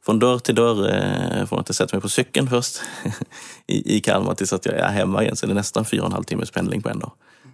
[0.04, 2.80] från dörr till dörr, från att jag sätter mig på cykeln först
[3.66, 6.06] i, i Kalmar tills att jag är hemma igen, så det är nästan fyra och
[6.06, 7.12] en halv timmes pendling på en dag.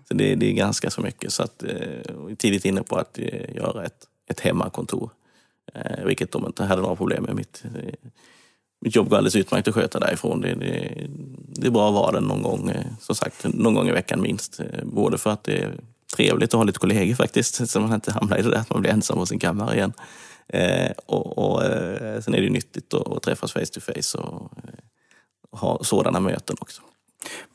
[0.08, 1.32] Så det, det är ganska så mycket.
[1.32, 3.18] Så att, eh, tidigt inne på att
[3.54, 3.98] göra ett,
[4.30, 5.10] ett hemmakontor.
[5.74, 7.34] Eh, vilket de inte hade några problem med.
[7.34, 7.62] Mitt,
[8.84, 10.40] mitt jobb går alldeles utmärkt att sköta därifrån.
[10.40, 11.06] Det, det,
[11.46, 14.22] det är bra att vara där någon gång, eh, som sagt, någon gång i veckan
[14.22, 14.60] minst.
[14.60, 15.74] Eh, både för att det är
[16.16, 18.80] trevligt att ha lite kollegor faktiskt, så man inte hamnar i det där att man
[18.80, 19.92] blir ensam på sin kammare igen.
[20.48, 24.52] Eh, och, och eh, sen är det nyttigt att, att träffas face to face och,
[25.50, 26.82] och ha sådana möten också.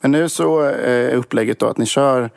[0.00, 2.30] Men nu så är upplägget då att ni kör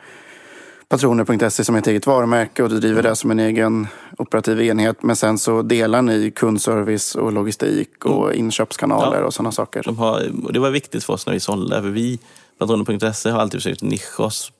[0.88, 3.86] patroner.se som ett eget varumärke och du driver det som en egen
[4.18, 5.02] operativ enhet.
[5.02, 8.38] Men sen så delar ni kundservice och logistik och mm.
[8.38, 9.26] inköpskanaler ja.
[9.26, 9.82] och sådana saker.
[9.82, 11.82] De har, det var viktigt för oss när vi sålde.
[11.82, 12.18] För vi,
[12.58, 14.52] patroner.se har alltid försökt nischa oss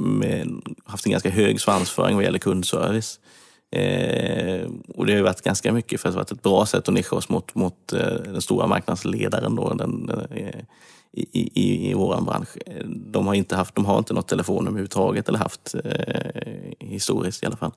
[0.00, 3.20] med, haft en ganska hög svansföring vad gäller kundservice.
[3.72, 6.88] Eh, och det har varit ganska mycket för att det har varit ett bra sätt
[6.88, 9.56] att nischa oss mot, mot eh, den stora marknadsledaren.
[9.56, 10.60] Då, den, eh,
[11.12, 12.48] i, i, i vår bransch.
[12.86, 17.46] De har inte haft, de har inte något telefonnummer överhuvudtaget eller haft eh, historiskt i
[17.46, 17.72] alla fall.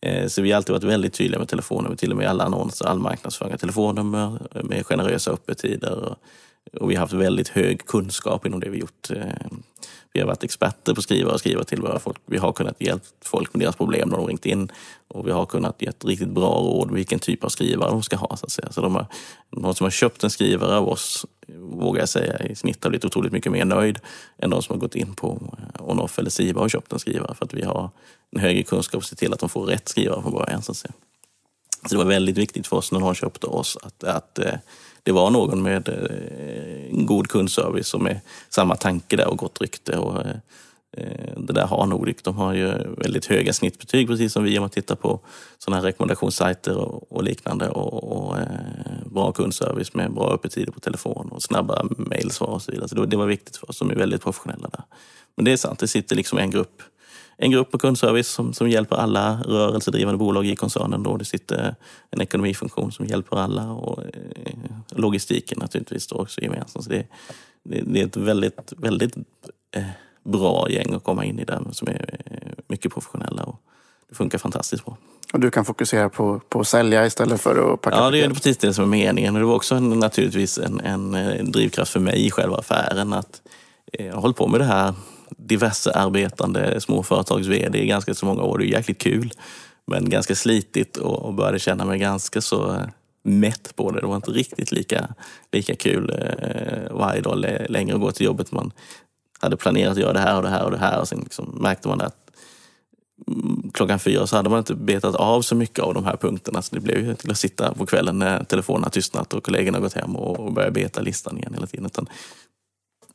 [0.00, 2.86] Eh, så vi har alltid varit väldigt tydliga med telefonnummer, till och med alla annonser,
[2.86, 5.98] all marknadsföring, telefonnummer med generösa öppettider.
[5.98, 6.16] Och,
[6.80, 9.10] och vi har haft väldigt hög kunskap inom det vi gjort.
[9.10, 9.58] Eh,
[10.12, 12.18] vi har varit experter på att skriva och skriva till våra folk.
[12.26, 14.72] Vi har kunnat hjälpa folk med deras problem när de ringt in.
[15.08, 18.16] Och vi har kunnat ge ett riktigt bra råd vilken typ av skrivare de ska
[18.16, 18.36] ha.
[18.36, 18.72] Så att säga.
[18.72, 19.06] Så de, har,
[19.50, 21.26] de som har köpt en skrivare av oss,
[21.58, 23.98] vågar jag säga, i snitt har blivit otroligt mycket mer nöjd
[24.38, 27.34] än de som har gått in på eh, Onoff eller Siva och köpt en skrivare.
[27.34, 27.90] För att vi har
[28.30, 30.62] en högre kunskap och ser till att de får rätt skrivare från början.
[30.62, 30.92] Så, att säga.
[31.82, 34.54] så det var väldigt viktigt för oss när de köpte oss att, att eh,
[35.02, 39.98] det var någon med eh, god kundservice och med samma tanke där och gott rykte.
[39.98, 40.24] Och,
[40.96, 42.16] Eh, det där har Nordic.
[42.22, 42.66] De har ju
[42.96, 45.20] väldigt höga snittbetyg precis som vi om man tittar på
[45.58, 47.68] sådana här rekommendationssajter och, och liknande.
[47.68, 48.46] Och, och eh,
[49.06, 52.88] bra kundservice med bra öppettider på telefon och snabba mejlsvar och så vidare.
[52.88, 53.78] Så det, det var viktigt för oss.
[53.78, 54.82] De är väldigt professionella där.
[55.36, 56.82] Men det är sant, det sitter liksom en grupp
[57.36, 61.02] en grupp på kundservice som, som hjälper alla rörelsedrivande bolag i koncernen.
[61.02, 61.16] Då.
[61.16, 61.74] Det sitter
[62.10, 64.52] en ekonomifunktion som hjälper alla och eh,
[64.90, 66.84] logistiken naturligtvis då också gemensamt.
[66.84, 67.06] Så det,
[67.62, 69.16] det, det, är ett väldigt, väldigt
[69.76, 69.84] eh,
[70.22, 73.56] bra gäng att komma in i där som är eh, mycket professionella och
[74.08, 74.96] det funkar fantastiskt bra.
[75.32, 78.30] Och du kan fokusera på, på att sälja istället för att packa Ja, det är
[78.30, 79.34] precis det som är meningen.
[79.34, 83.12] Och det var också en, naturligtvis en, en, en drivkraft för mig i själva affären.
[83.12, 83.42] att
[83.92, 84.94] Jag har hållit på med det här
[85.28, 88.58] diverse arbetande småföretags-vd i ganska så många år.
[88.58, 89.32] Det är jäkligt kul,
[89.86, 92.76] men ganska slitigt och började känna mig ganska så
[93.22, 94.00] mätt på det.
[94.00, 95.14] Det var inte riktigt lika,
[95.52, 98.52] lika kul eh, varje dag längre att gå till jobbet.
[98.52, 98.72] Man
[99.42, 101.58] hade planerat att göra det här och det här och det här och sen liksom
[101.60, 102.30] märkte man att
[103.26, 106.62] mm, klockan fyra så hade man inte betat av så mycket av de här punkterna.
[106.62, 109.78] Så det blev ju till att sitta på kvällen när telefonen har tystnat och kollegorna
[109.78, 111.86] har gått hem och börja beta listan igen hela tiden.
[111.86, 112.06] Utan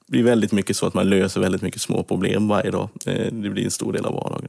[0.08, 2.90] blir väldigt mycket så att man löser väldigt mycket små problem varje dag.
[3.06, 4.48] Eh, det blir en stor del av vardagen.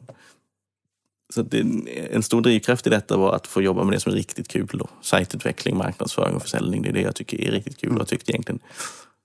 [1.35, 1.66] Så det,
[2.11, 4.68] en stor drivkraft i detta var att få jobba med det som är riktigt kul.
[4.72, 4.89] Då.
[5.01, 6.83] Sajtutveckling, marknadsföring och försäljning.
[6.83, 8.61] Det är det jag tycker är riktigt kul och har tyckt egentligen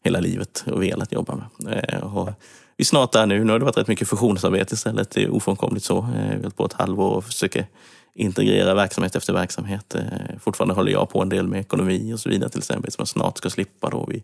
[0.03, 1.85] hela livet och velat jobba med.
[1.89, 2.29] Eh, och
[2.77, 3.43] vi är snart där nu.
[3.43, 5.11] Nu har det varit rätt mycket fusionsarbete istället.
[5.11, 5.97] Det är ofrånkomligt så.
[5.97, 7.67] Eh, vi har hållit på ett halvår och försöker
[8.15, 9.95] integrera verksamhet efter verksamhet.
[9.95, 10.03] Eh,
[10.39, 13.07] fortfarande håller jag på en del med ekonomi och så vidare till exempel som jag
[13.07, 13.89] snart ska slippa.
[13.89, 14.05] Då.
[14.09, 14.23] Vi är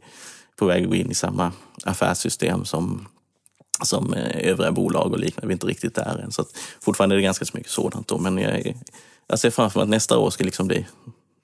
[0.56, 1.52] på väg att gå in i samma
[1.86, 3.08] affärssystem som,
[3.84, 5.48] som eh, övriga bolag och liknande.
[5.48, 6.32] Vi är inte riktigt där än.
[6.32, 6.46] Så
[6.82, 8.08] fortfarande är det ganska så mycket sådant.
[8.08, 8.18] Då.
[8.18, 8.76] Men jag,
[9.28, 10.86] jag ser framför mig att nästa år ska liksom bli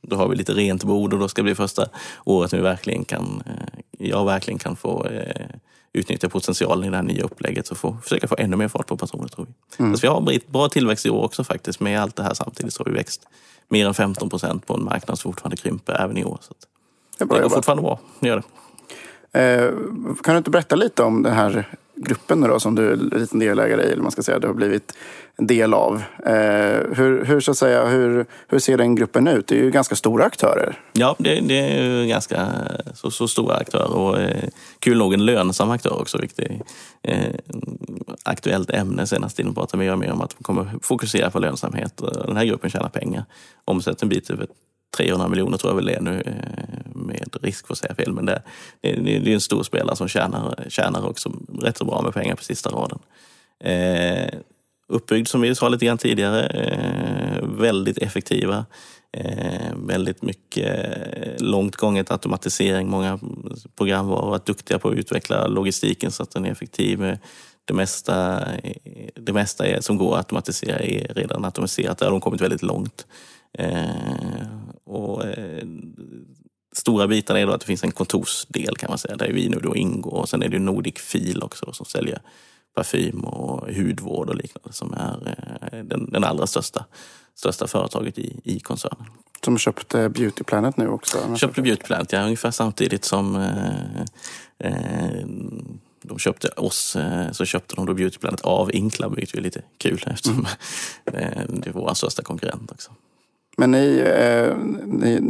[0.07, 1.85] då har vi lite rent bord och då ska det bli första
[2.23, 5.45] året vi verkligen kan, eh, jag verkligen kan få eh,
[5.93, 8.97] utnyttja potentialen i det här nya upplägget och få, försöka få ännu mer fart på
[8.97, 9.83] patroner tror vi.
[9.83, 9.97] Mm.
[9.97, 11.79] Så vi har bra tillväxt i år också faktiskt.
[11.79, 13.27] Med allt det här samtidigt så har vi växt
[13.67, 16.37] mer än 15 procent på en marknad som fortfarande krymper även i år.
[16.41, 16.53] Så
[17.17, 17.99] det, det går fortfarande bra.
[18.19, 18.43] Det gör det.
[19.39, 19.71] Eh,
[20.23, 23.19] kan du inte berätta lite om den här gruppen nu då, som du är en
[23.21, 24.93] liten delägare i, eller man ska säga, du har blivit
[25.37, 25.95] en del av.
[26.25, 26.33] Eh,
[26.95, 29.47] hur, hur, så att säga, hur, hur ser den gruppen ut?
[29.47, 30.79] Det är ju ganska stora aktörer.
[30.93, 32.47] Ja, det, det är ju ganska
[32.93, 36.61] så, så stora aktörer och eh, kul nog en lönsam aktör också, vilket är
[37.03, 37.35] eh,
[38.23, 39.53] aktuellt ämne senaste tiden.
[39.53, 42.01] pratar mer och mer om att vi kommer fokusera på lönsamhet.
[42.25, 43.25] Den här gruppen tjänar pengar,
[43.65, 44.47] omsätter en bit över
[44.95, 48.13] 300 miljoner tror jag väl det är nu eh, med risk för att säga fel.
[48.13, 48.41] Men det,
[48.81, 51.31] det, det är en stor spelare som tjänar, tjänar också
[51.61, 52.99] rätt så bra med pengar på sista raden.
[53.59, 54.39] Eh,
[54.87, 58.65] uppbyggd som vi sa lite grann tidigare, eh, väldigt effektiva.
[59.17, 63.19] Eh, väldigt mycket eh, långt gånget automatisering, många
[63.77, 67.17] programvaror, varit duktiga på att utveckla logistiken så att den är effektiv.
[67.65, 68.73] Det mesta, eh,
[69.15, 71.97] det mesta är, som går att automatisera är redan automatiserat.
[71.97, 73.05] Där har de kommit väldigt långt.
[73.57, 73.85] Eh,
[74.85, 75.67] och, eh,
[76.73, 79.59] stora bitar är då att det finns en kontorsdel kan man säga, där vi nu
[79.59, 80.13] då ingår.
[80.13, 82.21] Och sen är det Nordic Fil också då, som säljer
[82.75, 85.37] parfym och hudvård och liknande som är
[85.71, 86.85] eh, den, den allra största,
[87.35, 89.05] största företaget i, i koncernen.
[89.45, 91.35] Som köpte Beauty Planet nu också?
[91.35, 92.23] Köpte Beauty Planet, ja.
[92.23, 94.01] Ungefär samtidigt som eh,
[94.59, 95.25] eh,
[96.01, 99.61] de köpte oss, eh, så köpte de då Beauty Planet av Inkla, vilket är lite
[99.77, 100.47] kul eftersom
[101.13, 101.61] mm.
[101.61, 102.91] det är vår största konkurrent också.
[103.55, 105.21] Men ni, eh, ni,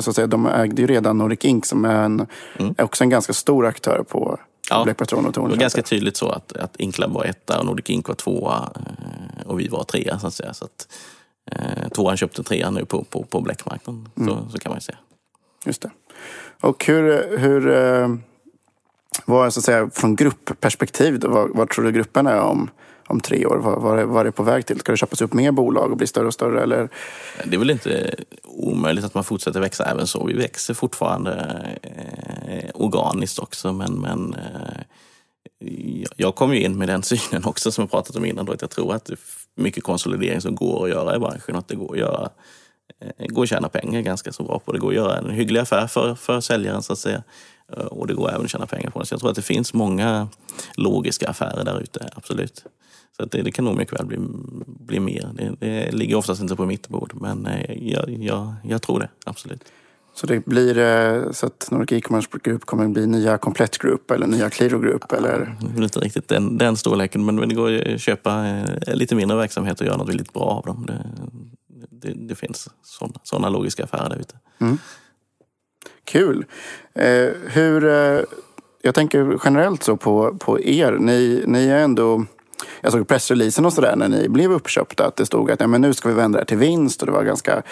[0.00, 2.26] så att säga, de ägde ju redan Nordic Ink som är, en,
[2.58, 2.74] mm.
[2.78, 4.38] är också en ganska stor aktör på
[4.70, 5.44] ja, Black Patron och Torn.
[5.44, 8.72] Det var ganska tydligt så att, att Inklab var etta och Nordic Ink var tvåa
[8.76, 10.54] eh, och vi var trea så att säga.
[10.54, 10.88] Så att,
[11.50, 14.08] eh, tvåan köpte trean nu på, på, på Blackmarknaden.
[14.16, 14.28] Mm.
[14.28, 14.98] Så, så kan man ju säga.
[15.64, 15.90] Just det.
[16.60, 18.08] Och hur, hur eh,
[19.24, 22.70] vad, så att säga, från gruppperspektiv, vad, vad tror du gruppen är om
[23.10, 23.56] om tre år?
[23.56, 24.80] Vad, vad, är det på väg till?
[24.80, 26.62] Ska det köpas upp mer bolag och bli större och större?
[26.62, 26.88] Eller?
[27.44, 30.24] Det är väl inte omöjligt att man fortsätter växa även så.
[30.24, 31.32] Vi växer fortfarande
[31.82, 34.82] eh, organiskt också men, men eh,
[36.16, 38.46] jag kom ju in med den synen också som jag pratat om innan.
[38.46, 39.18] Då, att jag tror att det är
[39.54, 41.56] mycket konsolidering som går att göra i branschen.
[41.56, 42.30] Att det går att göra
[43.00, 44.72] eh, går att tjäna pengar ganska så bra på.
[44.72, 47.22] Det går att göra en hygglig affär för, för säljaren så att säga.
[47.76, 49.06] Eh, och det går även att tjäna pengar på det.
[49.06, 50.28] Så jag tror att det finns många
[50.74, 52.64] logiska affärer där ute, absolut.
[53.20, 54.18] Så det, det, kan nog mycket väl bli,
[54.66, 55.30] bli mer.
[55.34, 59.08] Det, det ligger oftast inte på mitt bord, men eh, jag, jag, jag tror det,
[59.24, 59.64] absolut.
[60.14, 64.10] Så det blir eh, så att Nordic E-commerce Group kommer att bli nya Komplett Group
[64.10, 65.12] eller nya Qliro Group?
[65.12, 65.56] Eller?
[65.76, 69.86] Ja, inte riktigt den, den storleken, men det går att köpa lite mindre verksamhet och
[69.86, 70.86] göra något väldigt bra av dem.
[70.86, 71.06] Det,
[71.90, 74.34] det, det finns sådana, sådana logiska affärer där ute.
[74.58, 74.78] Mm.
[76.04, 76.44] Kul.
[76.94, 78.20] Eh, hur, eh,
[78.82, 80.92] jag tänker generellt så på, på er.
[80.92, 82.24] Ni, ni är ändå...
[82.80, 85.80] Jag såg pressreleasen och sådär när ni blev uppköpta att det stod att ja, men
[85.80, 87.62] nu ska vi vända det till vinst och det var ganska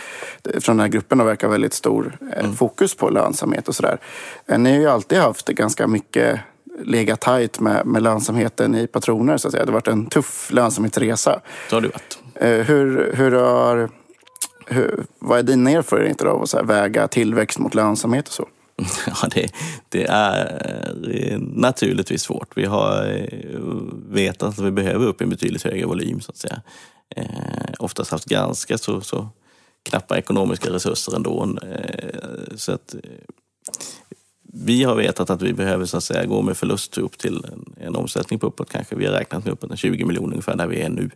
[0.60, 2.56] från den här gruppen verkar väldigt stor eh, mm.
[2.56, 3.98] fokus på lönsamhet och sådär.
[4.46, 6.40] Eh, ni har ju alltid haft ganska mycket
[6.82, 9.64] legat tajt med, med lönsamheten i patroner så att säga.
[9.64, 11.40] Det har varit en tuff lönsamhetsresa.
[11.70, 12.18] Så har det varit.
[12.34, 13.90] Eh, hur, hur har
[14.66, 18.48] hur, vad är dina erfarenheter av att så väga tillväxt mot lönsamhet och så?
[19.06, 19.52] Ja, det,
[19.88, 22.56] det, är naturligtvis svårt.
[22.56, 23.60] Vi har eh,
[24.08, 26.62] vetat att vi behöver upp en betydligt högre volym så att säga.
[27.16, 27.24] Eh,
[27.78, 29.28] oftast haft ganska så, så
[29.82, 31.56] knappa ekonomiska resurser ändå.
[31.62, 33.00] Eh, så att, eh,
[34.42, 37.74] vi har vetat att vi behöver så att säga, gå med förlust upp till en,
[37.86, 38.96] en omsättning på uppåt kanske.
[38.96, 41.10] Vi har räknat med uppåt 20 miljoner ungefär där vi är nu.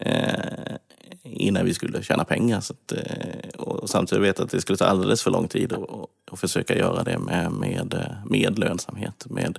[0.00, 0.74] Eh,
[1.22, 2.60] innan vi skulle tjäna pengar.
[2.60, 5.72] Så att, eh, och samtidigt vet jag att det skulle ta alldeles för lång tid
[5.72, 9.26] att, försöka göra det med, med, med lönsamhet.
[9.30, 9.58] Med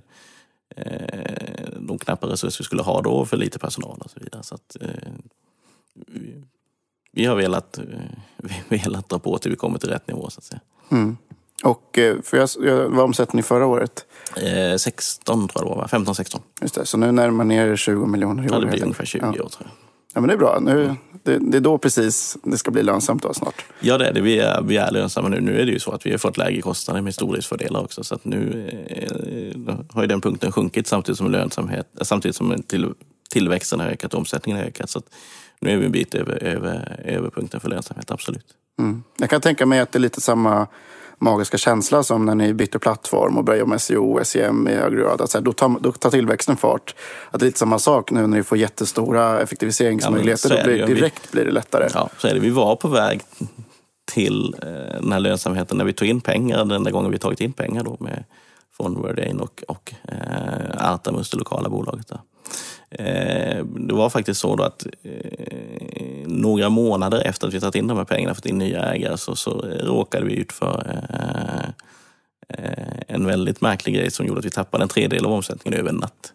[0.76, 4.44] eh, de knappa resurser vi skulle ha då för lite personal och så vidare.
[4.44, 5.12] Så att, eh,
[6.08, 6.44] vi,
[7.12, 7.80] vi, har velat,
[8.68, 10.62] vi velat dra på till vi kommer till rätt nivå så att säga.
[10.92, 11.18] Mm.
[11.64, 14.06] Och för jag, jag, vad omsätter ni förra året?
[14.38, 16.40] Eh, 16 tror jag det var, 15-16.
[16.62, 18.54] Just det, så nu närmar ni er 20 miljoner i år?
[18.54, 19.30] Ja, det blir ungefär 20 ja.
[19.30, 19.91] år tror jag.
[20.14, 20.60] Ja, men det är bra.
[20.60, 23.66] Nu, det, det, är då precis det ska bli lönsamt då snart.
[23.80, 24.22] Ja, det är det.
[24.22, 25.42] Vi är, vi är lönsamma nu.
[25.42, 28.04] Nu är det ju så att vi har fått lägre kostnader med stordriftsfördelar också.
[28.04, 32.94] Så att nu eh, har ju den punkten sjunkit samtidigt som, lönsamhet, samtidigt som till,
[33.30, 34.90] tillväxten har ökat och omsättningen har ökat.
[34.90, 35.06] Så att
[35.60, 38.46] nu är vi en bit över, över, över punkten för lönsamhet, absolut.
[38.80, 39.04] Mm.
[39.18, 40.68] Jag kan tänka mig att det är lite samma
[41.22, 44.76] magiska känsla som när ni bytte plattform och började jobba med SEO och SEM i
[44.76, 45.22] högre grad.
[45.22, 46.96] Alltså, då, tar, då tar tillväxten fart.
[47.32, 50.58] Att det är lite samma sak nu när ni får jättestora effektiviseringsmöjligheter.
[50.58, 51.90] Ja, blir, direkt blir det lättare.
[51.94, 52.40] Ja, så är det.
[52.40, 53.22] Vi var på väg
[54.12, 57.42] till eh, den här lönsamheten när vi tog in pengar, den enda gången vi tagit
[57.42, 58.24] in pengar då med
[58.78, 62.08] från Wordain och, och eh, Artamus, det lokala bolaget.
[62.08, 62.20] Där.
[62.92, 67.88] Eh, det var faktiskt så då att eh, några månader efter att vi tagit in
[67.88, 71.70] de här pengarna, fått in nya ägare, så, så råkade vi ut för eh,
[72.48, 75.90] eh, en väldigt märklig grej som gjorde att vi tappade en tredjedel av omsättningen över
[75.90, 76.34] en natt.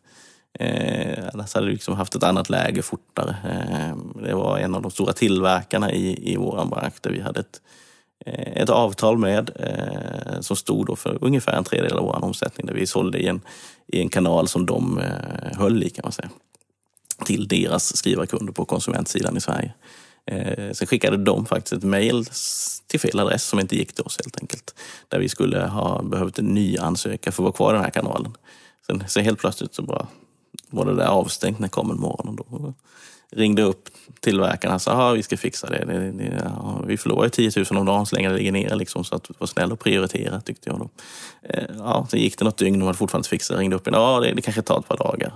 [0.59, 3.36] Eh, annars hade vi liksom haft ett annat läge fortare.
[3.50, 7.40] Eh, det var en av de stora tillverkarna i, i vår bransch där vi hade
[7.40, 7.61] ett,
[8.24, 12.66] Eh, ett avtal med eh, som stod då för ungefär en tredjedel av vår omsättning.
[12.66, 13.40] Där vi sålde i en,
[13.86, 16.30] i en kanal som de eh, höll i kan man säga.
[17.24, 19.74] Till deras skrivarkunder på konsumentsidan i Sverige.
[20.30, 22.24] Eh, sen skickade de faktiskt ett mejl
[22.86, 24.74] till fel adress som inte gick till oss helt enkelt.
[25.08, 27.90] Där vi skulle ha behövt en ny ansöka för att vara kvar i den här
[27.90, 28.32] kanalen.
[28.86, 30.06] Sen, sen helt plötsligt så bara
[30.70, 32.38] var det där avstängt när det kom en morgon.
[32.38, 32.74] Och då
[33.31, 33.89] ringde upp
[34.20, 35.85] tillverkarna och sa att vi ska fixa det.
[35.85, 38.77] det, det ja, vi förlorar 10 000 om dagen så länge det ligger nere.
[38.77, 40.79] Liksom, så att var snäll och prioritera tyckte jag.
[40.79, 40.89] Då.
[41.43, 43.61] Eh, ja, sen gick det något dygn och de hade fortfarande inte fixat det.
[43.61, 45.33] Ringde upp och Ja, det, det kanske tar ett par dagar.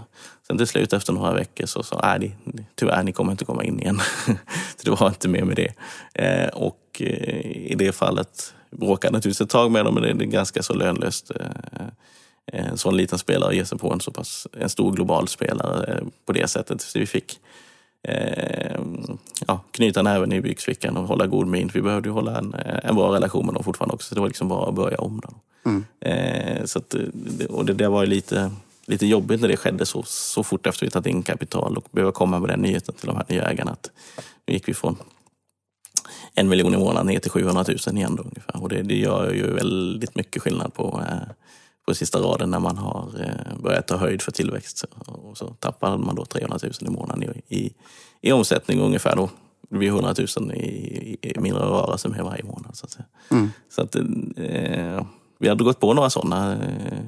[0.46, 2.32] Sen till slut efter några veckor så sa de
[2.74, 4.00] tyvärr, ni kommer inte komma in igen.
[4.76, 5.72] så det var inte mer med det.
[6.14, 10.26] Eh, och eh, i det fallet bråkade naturligtvis ett tag med dem, men det är
[10.26, 11.30] ganska så lönlöst
[12.52, 16.32] en sån liten spelare ger sig på en så pass en stor global spelare på
[16.32, 16.80] det sättet.
[16.80, 17.40] Så vi fick
[18.08, 18.80] eh,
[19.46, 21.70] ja, knyta näven i byxfickan och hålla god min.
[21.74, 24.08] Vi behövde ju hålla en, en bra relation med dem fortfarande också.
[24.08, 25.20] Så det var liksom bara att börja om.
[25.24, 25.34] Då.
[25.70, 25.84] Mm.
[26.00, 26.94] Eh, så att,
[27.48, 28.50] och det, det var ju lite,
[28.86, 32.12] lite jobbigt när det skedde så, så fort efter vi tagit in kapital och behöva
[32.12, 33.70] komma med den nyheten till de här nya ägarna.
[33.70, 33.90] Att
[34.46, 34.96] nu gick vi från
[36.34, 38.62] en miljon i månaden ner till 700 000 igen då ungefär.
[38.62, 41.32] Och det, det gör ju väldigt mycket skillnad på eh,
[41.86, 44.84] på sista raden när man har eh, börjat ta höjd för tillväxt.
[45.06, 47.74] Och så tappar man då 300 000 i månaden i, i,
[48.20, 49.30] i omsättning ungefär då.
[49.70, 52.76] Det blir 100 000 i, i mindre rörelse med varje månad.
[52.76, 52.98] Så att.
[53.30, 53.50] Mm.
[53.68, 55.06] Så att eh,
[55.38, 56.98] vi hade gått på några sådana eh,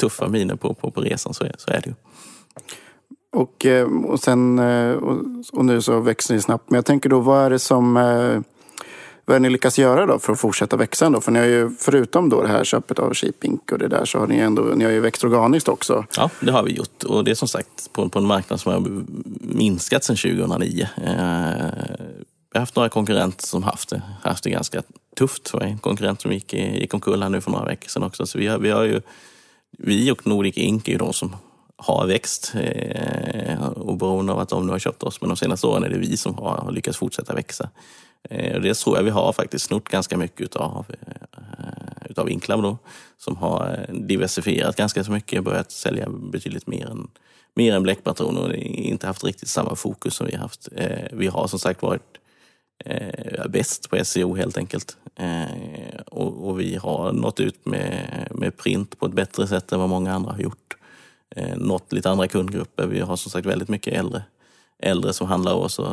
[0.00, 1.94] tuffa miner på, på, på resan, så är, så är det ju.
[3.32, 4.92] Och, eh, och, sen, eh,
[5.52, 6.70] och nu så växer ni snabbt.
[6.70, 7.96] Men jag tänker då, vad är det som
[9.30, 11.20] vad har ni lyckats göra då för att fortsätta växa ändå?
[11.20, 14.18] För ni har ju förutom då det här köpet av Sheepink och det där så
[14.18, 16.04] har ni ändå ni har ju växt organiskt också.
[16.16, 17.02] Ja, det har vi gjort.
[17.02, 19.04] Och det är som sagt på, på en marknad som har
[19.40, 20.88] minskat sedan 2009.
[20.96, 21.04] Eh,
[22.52, 24.82] vi har haft några konkurrenter som haft det, haft det ganska
[25.16, 25.52] tufft.
[25.52, 28.26] Det var en konkurrent som gick, gick omkull här nu för några veckor sedan också.
[28.26, 29.00] Så vi har, vi har ju,
[29.78, 31.36] vi och Nordic Ink är ju de som
[31.76, 32.52] har växt.
[32.54, 35.20] Eh, oberoende av att de nu har köpt oss.
[35.20, 37.70] Men de senaste åren är det vi som har lyckats fortsätta växa.
[38.28, 42.78] Eh, det tror jag vi har faktiskt snott ganska mycket utav, eh, utav Inclab då,
[43.16, 47.08] som har eh, diversifierat ganska så mycket, börjat sälja betydligt mer än,
[47.54, 50.68] mer än bläckpatroner och inte haft riktigt samma fokus som vi har haft.
[50.76, 52.18] Eh, vi har som sagt varit
[52.84, 54.96] eh, bäst på SEO helt enkelt.
[56.06, 59.88] Och, och, vi har nått ut med, med print på ett bättre sätt än vad
[59.88, 60.76] många andra har gjort.
[61.56, 62.86] Nått lite andra kundgrupper.
[62.86, 64.22] Vi har som sagt väldigt mycket äldre,
[64.78, 65.88] äldre som handlar oss oss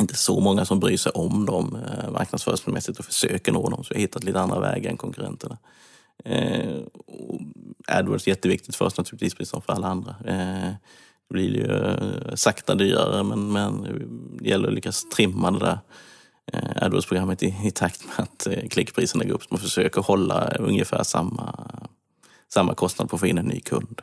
[0.00, 3.84] inte så många som bryr sig om dem eh, marknadsföringsmässigt och försöker nå dem.
[3.84, 5.58] Så vi har hittat lite andra vägar än konkurrenterna.
[6.24, 6.80] Eh,
[7.86, 10.14] AdWords är jätteviktigt för oss naturligtvis, precis som för alla andra.
[10.24, 10.72] Eh,
[11.28, 13.82] det blir ju eh, sakta dyrare men, men
[14.40, 15.78] det gäller att lyckas trimma det där
[16.52, 19.42] eh, AdWords-programmet i, i, takt med att eh, klickpriserna går upp.
[19.42, 21.70] Så man försöker hålla ungefär samma,
[22.48, 24.00] samma kostnad på att få in en ny kund.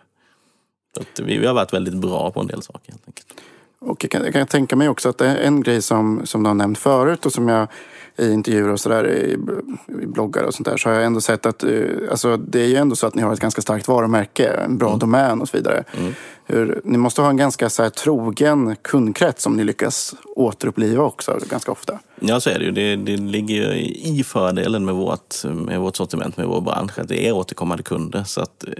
[1.17, 3.41] Så vi, vi har varit väldigt bra på en del saker helt enkelt.
[3.85, 6.55] Och jag kan, jag kan tänka mig också att en grej som, som du har
[6.55, 7.67] nämnt förut och som jag
[8.17, 9.37] i intervjuer och sådär i,
[10.03, 11.69] i bloggar och sånt där så har jag ändå sett att eh,
[12.11, 14.87] alltså, det är ju ändå så att ni har ett ganska starkt varumärke, en bra
[14.87, 14.99] mm.
[14.99, 15.83] domän och så vidare.
[15.97, 16.13] Mm.
[16.45, 21.39] Hur, ni måste ha en ganska så här, trogen kundkrets som ni lyckas återuppliva också
[21.49, 21.99] ganska ofta.
[22.19, 22.71] Ja, så är det ju.
[22.71, 27.07] Det, det ligger ju i fördelen med vårt, med vårt sortiment, med vår bransch, att
[27.07, 28.23] det är återkommande kunder.
[28.23, 28.71] Så att eh,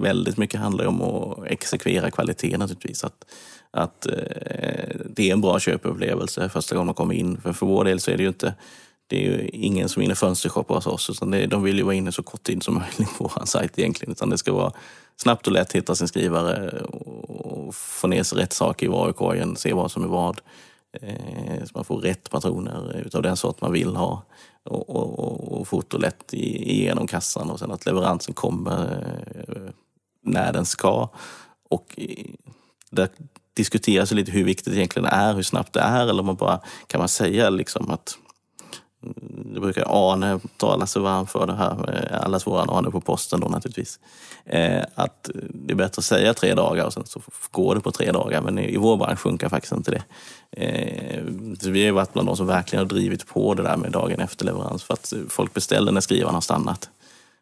[0.00, 3.04] väldigt mycket handlar om att exekvera kvalitet naturligtvis.
[3.04, 3.24] Att,
[3.76, 7.40] att eh, det är en bra köpupplevelse första gången de kommer in.
[7.40, 8.54] För, för vår del så är det ju inte
[9.06, 11.82] det är ju ingen som är inne fönstershoppa hos oss, utan det, de vill ju
[11.82, 14.12] vara inne så kort tid som möjligt på vår sajt egentligen.
[14.12, 14.72] Utan det ska vara
[15.16, 19.72] snabbt och lätt hitta sin skrivare och få ner sig rätt saker i varukorgen, se
[19.72, 20.40] vad som är vad.
[21.00, 24.22] Eh, så man får rätt patroner utav den sort man vill ha.
[24.62, 29.06] Och, och, och fort och lätt igenom kassan och sen att leveransen kommer
[29.48, 29.72] eh,
[30.22, 31.08] när den ska.
[31.68, 32.26] Och eh,
[32.90, 33.08] där
[33.56, 36.06] diskutera sig lite hur viktigt det egentligen är, hur snabbt det är.
[36.06, 38.18] Eller man bara, kan man säga liksom att
[39.02, 43.00] mm, det brukar Arne tala sig varm för det här, eh, allas våran Arne på
[43.00, 44.00] posten då naturligtvis.
[44.44, 47.90] Eh, att det är bättre att säga tre dagar och sen så går det på
[47.90, 48.42] tre dagar.
[48.42, 50.02] Men i vår bransch funkar faktiskt inte det.
[50.50, 51.22] Eh,
[51.70, 54.44] vi har varit bland de som verkligen har drivit på det där med dagen efter
[54.44, 56.88] leverans för att folk beställer när skrivaren har stannat.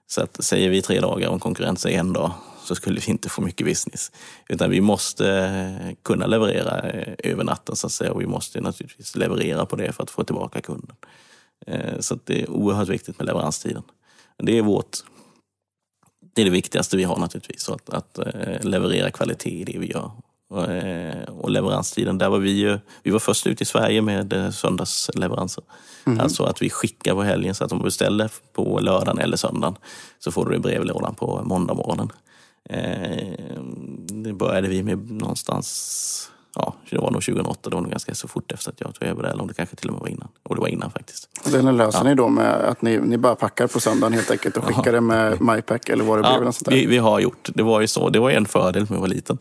[0.06, 2.32] Så att säger vi tre dagar och en konkurrent säger en dag
[2.64, 4.12] så skulle vi inte få mycket business.
[4.48, 6.80] Utan vi måste kunna leverera
[7.18, 10.24] över natten så att säga och vi måste naturligtvis leverera på det för att få
[10.24, 10.96] tillbaka kunden.
[11.66, 13.82] Eh, så det är oerhört viktigt med leveranstiden.
[14.38, 14.98] Det är vårt,
[16.34, 19.90] Det är det viktigaste vi har naturligtvis, att, att eh, leverera kvalitet i det vi
[19.92, 20.10] gör.
[20.50, 24.32] Och, eh, och leveranstiden, där var vi ju, vi var först ut i Sverige med
[24.32, 25.64] eh, söndagsleveranser.
[26.06, 26.20] Mm.
[26.20, 29.76] Alltså att vi skickar på helgen så att om du beställer på lördagen eller söndagen
[30.18, 32.08] så får du det i brevlådan på måndag morgonen.
[32.10, 32.18] Eh,
[32.70, 33.62] Eh,
[34.24, 38.28] det började vi med någonstans ja, det var nog 2008, det var nog ganska så
[38.28, 40.09] fort efter att jag tog över det, eller om det kanske till och med var
[40.09, 40.28] innan.
[40.42, 41.28] Och det var innan faktiskt.
[41.44, 42.05] Och den löser ja.
[42.05, 45.00] ni då med att ni, ni bara packar på söndagen helt enkelt och skickar det
[45.00, 46.50] med MyPack eller vad det ja, blev?
[46.52, 46.72] Sånt där.
[46.72, 49.07] Vi, vi har gjort, det var ju så, det var en fördel med att vara
[49.07, 49.38] liten.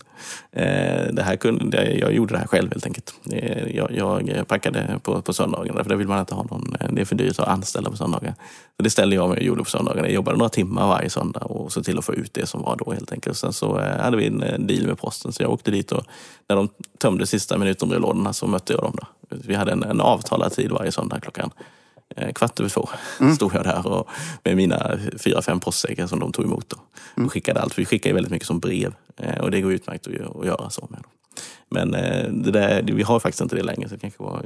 [0.52, 3.14] Eh, det här kunde, jag gjorde det här själv helt enkelt.
[3.32, 7.02] Eh, jag, jag packade på, på söndagarna, för det vill man inte ha någon, det
[7.02, 8.36] är för dyrt att anställa på söndagar.
[8.78, 10.08] Så det ställde jag mig och gjorde på söndagarna.
[10.08, 12.76] Jag jobbade några timmar varje söndag och så till att få ut det som var
[12.76, 13.38] då helt enkelt.
[13.38, 16.04] Sen så eh, hade vi en deal med posten, så jag åkte dit och
[16.50, 16.70] när de
[17.04, 18.96] tömde sista minuten brevlådorna så mötte jag dem.
[19.02, 19.08] Då.
[19.30, 21.52] Vi hade en, en avtalad tid varje söndag klockan
[22.16, 22.90] eh, kvart över två.
[23.20, 23.36] Mm.
[23.36, 24.10] Stod jag där och,
[24.44, 26.70] med mina fyra, fem postsäckar som de tog emot.
[26.70, 26.78] Då.
[27.18, 27.26] Mm.
[27.26, 27.80] Och skickade allt.
[27.80, 30.88] Vi skickar väldigt mycket som brev eh, och det går utmärkt att, att göra så
[30.90, 31.00] med.
[31.00, 31.12] Dem.
[31.70, 34.46] Men eh, det där, vi har faktiskt inte det längre så det kanske var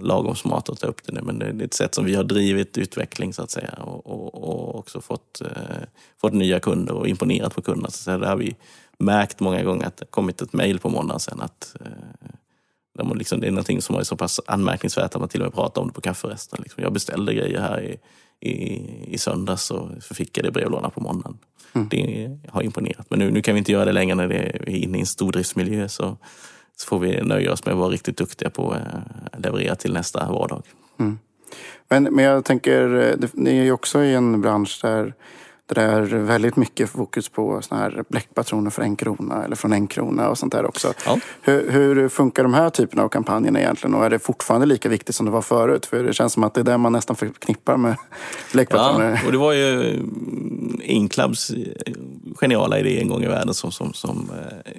[0.00, 2.78] lagom smart att ta upp det Men det är ett sätt som vi har drivit
[2.78, 5.42] utveckling så att säga och, och, och också fått,
[6.20, 7.90] fått nya kunder och imponerat på kunderna.
[7.90, 8.56] Så där har vi
[8.98, 13.46] märkt många gånger att det kommit ett mejl på måndagen sen att eh, liksom, det
[13.46, 15.94] är någonting som är så pass anmärkningsvärt att man till och med pratar om det
[15.94, 16.58] på kafferesten.
[16.62, 16.82] Liksom.
[16.82, 17.98] Jag beställde grejer här i,
[18.48, 21.38] i, i söndags och så fick jag det i brevlådan på måndagen.
[21.72, 21.88] Mm.
[21.88, 23.06] Det har imponerat.
[23.10, 25.06] Men nu, nu kan vi inte göra det längre när det är inne i en
[25.06, 25.88] stordriftsmiljö.
[25.88, 26.16] Så,
[26.76, 28.80] så får vi nöja oss med att vara riktigt duktiga på att
[29.34, 30.62] eh, leverera till nästa vardag.
[30.98, 31.18] Mm.
[31.88, 35.14] Men, men jag tänker, eh, ni är ju också i en bransch där
[35.74, 39.86] det är väldigt mycket fokus på såna här bläckpatroner för en krona eller från en
[39.86, 40.92] krona och sånt där också.
[41.06, 41.18] Ja.
[41.42, 45.14] Hur, hur, funkar de här typerna av kampanjerna egentligen och är det fortfarande lika viktigt
[45.14, 45.86] som det var förut?
[45.86, 47.96] För det känns som att det är det man nästan förknippar med
[48.52, 49.10] bläckpatroner.
[49.10, 49.98] Ja, och det var ju
[50.82, 51.50] Inclubs
[52.40, 54.72] geniala idé en gång i världen som, som, som eh,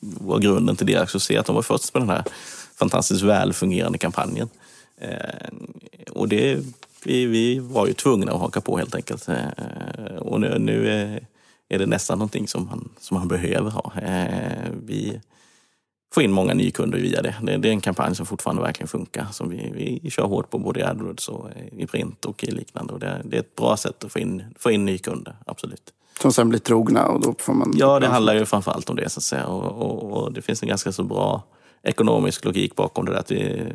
[0.00, 1.36] var grunden till deras succé.
[1.36, 2.24] Att de var först med den här
[2.76, 4.48] fantastiskt välfungerande kampanjen.
[5.00, 5.48] Eh,
[6.12, 6.58] och det
[7.06, 9.28] vi, vi var ju tvungna att haka på helt enkelt.
[9.28, 10.88] Eh, och nu, nu
[11.68, 13.92] är det nästan någonting som han, som han behöver ha.
[14.02, 15.20] Eh, vi
[16.14, 17.34] får in många nykunder via det.
[17.42, 19.26] Det är en kampanj som fortfarande verkligen funkar.
[19.32, 22.92] Som vi, vi kör hårt på både i AdWords och i print och i liknande.
[22.92, 25.92] Och det, det är ett bra sätt att få in, få in nykunder, absolut.
[26.20, 27.72] Som sen blir trogna och då får man...
[27.76, 29.46] Ja, det handlar ju framförallt om det så att säga.
[29.46, 31.42] Och, och, och det finns en ganska så bra
[31.84, 33.18] ekonomisk logik bakom det där.
[33.18, 33.72] Att det,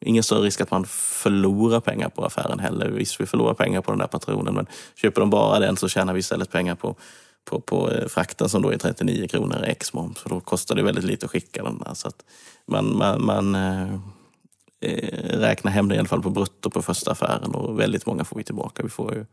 [0.00, 2.88] ingen större risk att man förlorar pengar på affären heller.
[2.88, 6.12] Visst, vi förlorar pengar på den där patronen, men köper de bara den så tjänar
[6.12, 6.96] vi istället pengar på,
[7.44, 10.18] på, på eh, frakten som då är 39 kronor ex moms.
[10.18, 11.94] För då kostar det väldigt lite att skicka den där.
[11.94, 12.24] Så att
[12.66, 13.94] man, man, man eh,
[14.80, 18.24] eh, räknar hem det i alla fall på brutto på första affären och väldigt många
[18.24, 18.82] får vi tillbaka.
[18.82, 19.26] Vi, får ju,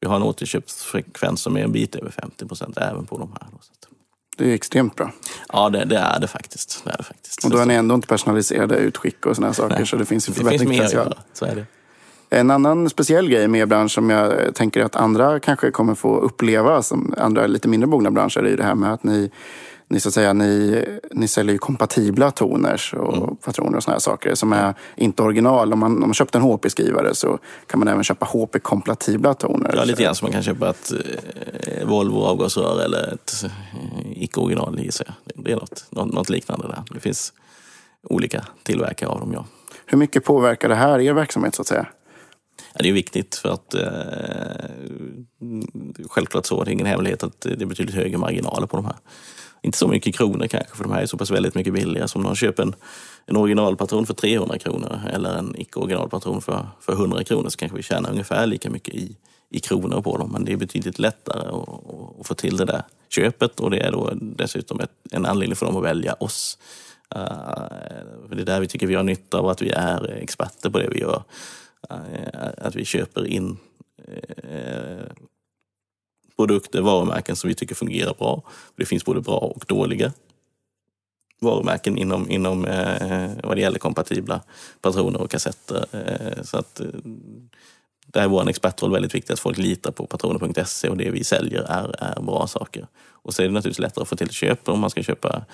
[0.00, 3.48] vi har en återköpsfrekvens som är en bit över 50 procent även på de här.
[3.52, 3.89] Då, så att.
[4.36, 5.12] Det är extremt bra.
[5.52, 6.82] Ja, det, det, är det faktiskt.
[6.84, 7.44] Det är det faktiskt.
[7.44, 9.86] Och då är ni ändå inte personaliserade utskick och sådana saker, Nej.
[9.86, 11.14] så det finns ju förbättringspotential.
[11.32, 11.66] Så är det.
[12.32, 16.82] En annan speciell grej med bransch som jag tänker att andra kanske kommer få uppleva,
[16.82, 19.30] som andra lite mindre mogna branscher, är ju det här med att ni
[19.90, 23.36] ni, så att säga, ni, ni säljer ju kompatibla toners och mm.
[23.36, 25.72] patroner och såna här saker som är inte original.
[25.72, 29.74] Om man, om man köpt en HP-skrivare så kan man även köpa HP-kompatibla toner.
[29.76, 34.78] Ja, lite grann som man kan köpa ett eh, Volvo avgasrör eller ett eh, icke-original
[34.78, 35.44] gissar jag.
[35.44, 36.82] Det är något, något, något, liknande där.
[36.94, 37.32] Det finns
[38.02, 39.44] olika tillverkare av dem, ja.
[39.86, 41.86] Hur mycket påverkar det här er verksamhet så att säga?
[42.74, 44.70] Ja, det är viktigt för att eh,
[46.08, 48.96] självklart så, det är ingen hemlighet att det är betydligt högre marginaler på de här
[49.62, 52.08] inte så mycket kronor kanske, för de här är så pass väldigt mycket billigare.
[52.14, 52.74] om någon köper en,
[53.26, 57.82] en originalpatron för 300 kronor eller en icke-originalpatron för, för 100 kronor så kanske vi
[57.82, 59.16] tjänar ungefär lika mycket i,
[59.50, 60.30] i kronor på dem.
[60.32, 61.68] Men det är betydligt lättare att,
[62.20, 65.66] att få till det där köpet och det är då dessutom ett, en anledning för
[65.66, 66.58] dem att välja oss.
[67.16, 67.22] Uh,
[68.30, 70.88] det är där vi tycker vi har nytta av att vi är experter på det
[70.88, 71.22] vi gör.
[71.92, 73.58] Uh, att vi köper in
[74.08, 75.04] uh,
[76.40, 78.42] produkter, varumärken som vi tycker fungerar bra.
[78.76, 80.12] Det finns både bra och dåliga
[81.40, 84.40] varumärken inom, inom eh, vad det gäller kompatibla
[84.80, 85.84] patroner och kassetter.
[85.92, 86.86] Eh, så att, eh,
[88.06, 91.62] där är vår expertroll väldigt viktig, att folk litar på patroner.se och det vi säljer
[91.62, 92.86] är, är bra saker.
[93.22, 95.44] Och så är det naturligtvis lättare att få till köp om man ska köpa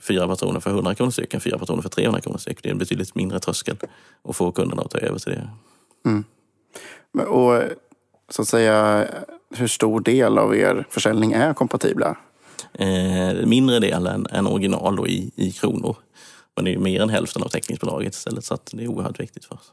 [0.00, 2.62] fyra patroner för 100 kronor styck än fyra patroner för 300 kronor styck.
[2.62, 3.76] Det är en betydligt mindre tröskel
[4.28, 5.50] att få kunderna att ta över till det.
[6.06, 6.24] Mm.
[7.28, 7.62] Och
[8.28, 9.08] så att säga,
[9.56, 12.16] hur stor del av er försäljning är kompatibla?
[12.72, 15.96] Eh, mindre del än, än original då i, i kronor.
[16.56, 19.44] Men det är mer än hälften av täckningsbolaget istället så att det är oerhört viktigt
[19.44, 19.72] för oss.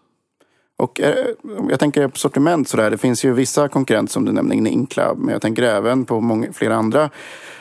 [0.78, 1.26] Och eh,
[1.70, 2.92] jag tänker på sortiment sådär.
[2.92, 5.14] Det finns ju vissa konkurrenter som du nämnde, Inkla.
[5.16, 7.10] Men jag tänker även på många, flera andra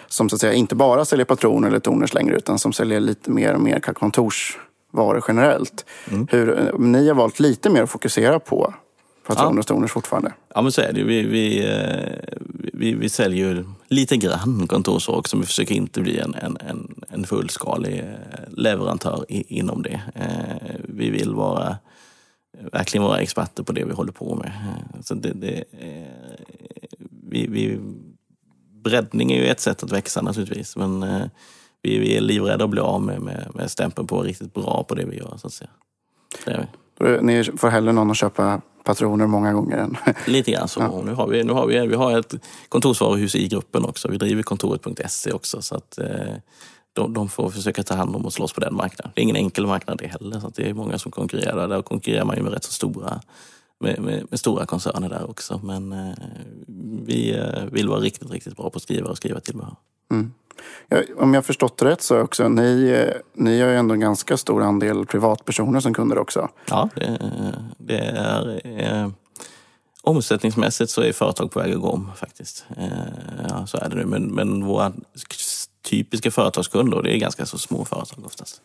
[0.08, 3.30] som så att säga inte bara säljer patroner eller toners längre utan som säljer lite
[3.30, 5.84] mer och mer kontorsvaror generellt.
[6.10, 6.26] Mm.
[6.30, 8.74] Hur, eh, ni har valt lite mer att fokusera på
[9.28, 9.62] patroner ja.
[9.62, 10.32] toners fortfarande.
[10.54, 12.36] Ja men så är det vi, vi, eh,
[12.72, 16.56] vi, vi säljer lite grann också men vi försöker inte bli en, en,
[17.08, 18.04] en, fullskalig
[18.48, 20.00] leverantör i, inom det.
[20.84, 21.76] Vi vill vara
[22.72, 24.52] verkligen vara experter på det vi håller på med.
[25.04, 25.64] Så det, det,
[27.30, 27.78] vi, vi,
[28.84, 31.26] breddning är ju ett sätt att växa naturligtvis, men eh,
[31.82, 34.94] vi, vi är livrädda att bli av med, med, med stämpeln på riktigt bra på
[34.94, 35.36] det vi gör.
[35.36, 35.70] Så att säga.
[36.44, 37.22] Det är vi.
[37.22, 39.96] Ni får hellre någon att köpa patroner många gånger än...
[40.26, 40.80] Lite grann så.
[40.80, 41.02] Ja.
[41.04, 42.34] Nu har vi, nu har vi, vi har ett
[42.68, 44.08] kontorsvaruhus i gruppen också.
[44.08, 45.62] Vi driver kontoret.se också.
[45.62, 46.34] Så att, eh,
[46.92, 49.12] de, de, får försöka ta hand om och slåss på den marknaden.
[49.14, 50.40] Det är ingen enkel marknad det heller.
[50.40, 51.68] Så det är många som konkurrerar.
[51.68, 53.20] Där konkurrerar man ju med rätt så stora
[53.80, 55.60] med, med, med, stora koncerner där också.
[55.64, 56.14] Men eh,
[57.06, 59.76] vi eh, vill vara riktigt, riktigt bra på att skriva och skriva tillbehör.
[60.10, 60.32] Mm.
[61.16, 64.62] Om jag förstått rätt så också, ni, eh, ni har ju ändå en ganska stor
[64.62, 66.48] andel privatpersoner som kunder också.
[66.68, 67.18] Ja, det,
[67.78, 68.60] det är...
[68.80, 69.08] Eh,
[70.02, 72.66] omsättningsmässigt så är företag på väg att gå om faktiskt.
[72.76, 72.86] Eh,
[73.48, 74.04] ja, så är det nu.
[74.04, 74.92] Men, men våra
[75.82, 78.60] typiska företagskunder, det är ganska så små företag oftast.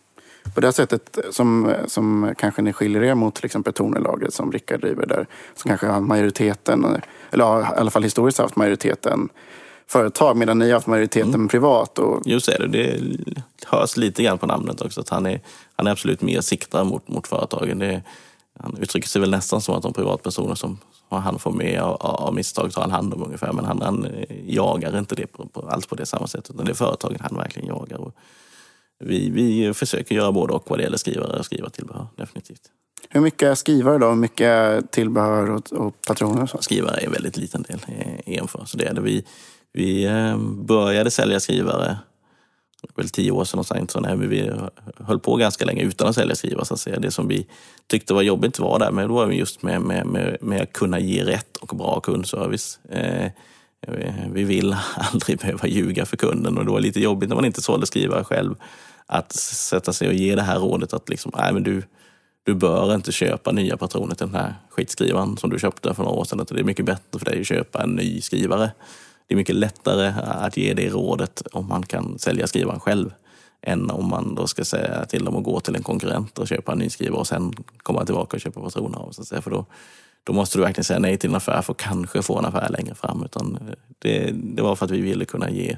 [0.55, 4.81] På det sättet som, som kanske ni skiljer er mot till exempel Tornelagret som Rickard
[4.81, 9.29] driver där, som kanske har majoriteten, eller har i alla fall historiskt haft majoriteten
[9.87, 11.47] företag medan ni har haft majoriteten mm.
[11.47, 11.99] privat.
[11.99, 12.21] Och...
[12.25, 12.99] Just det, det
[13.65, 15.41] hörs lite grann på namnet också att han är,
[15.75, 17.79] han är absolut mer siktad mot, mot företagen.
[17.79, 18.01] Det,
[18.59, 20.77] han uttrycker sig väl nästan som att de privatpersoner som
[21.09, 23.53] han får med av, av misstag tar han hand om ungefär.
[23.53, 24.07] Men han, han
[24.45, 26.49] jagar inte det på, på, alls på det samma sätt.
[26.49, 27.97] Utan det är företagen han verkligen jagar.
[27.97, 28.15] Och
[28.99, 32.61] vi, vi försöker göra både och vad det gäller skrivare och skriva tillbehör, definitivt.
[33.09, 34.09] Hur mycket är skrivare då?
[34.09, 36.45] Hur mycket tillbehör och, och patroner?
[36.45, 36.57] Så?
[36.61, 37.79] Skrivare är en väldigt liten del
[38.25, 38.65] i EMFA.
[38.65, 39.01] Så det är det.
[39.01, 39.25] Vi,
[39.73, 41.97] vi eh, började sälja skrivare
[42.95, 44.51] väl tio år sedan och så men vi
[44.99, 46.65] höll på ganska länge utan att sälja skrivare.
[46.65, 46.99] Så att säga.
[46.99, 47.47] Det som vi
[47.87, 50.99] tyckte var jobbigt var där, men då var just med, med, med, med att kunna
[50.99, 52.79] ge rätt och bra kundservice.
[52.89, 53.31] Eh,
[54.31, 57.61] vi vill aldrig behöva ljuga för kunden och det var lite jobbigt när man inte
[57.61, 58.55] sålde skrivare själv
[59.05, 61.83] att sätta sig och ge det här rådet att liksom, nej men du,
[62.43, 66.17] du bör inte köpa nya patroner till den här skitskrivaren som du köpte för några
[66.17, 66.45] år sedan.
[66.49, 68.71] Det är mycket bättre för dig att köpa en ny skrivare.
[69.27, 73.13] Det är mycket lättare att ge det rådet om man kan sälja skrivaren själv
[73.61, 76.71] än om man då ska säga till dem att gå till en konkurrent och köpa
[76.71, 79.11] en ny skrivare och sen komma tillbaka och köpa patroner av.
[79.11, 79.65] Så För då,
[80.23, 82.69] då måste du verkligen säga nej till en affär för att kanske få en affär
[82.69, 83.23] längre fram.
[83.25, 83.59] Utan
[83.99, 85.77] det, det var för att vi ville kunna ge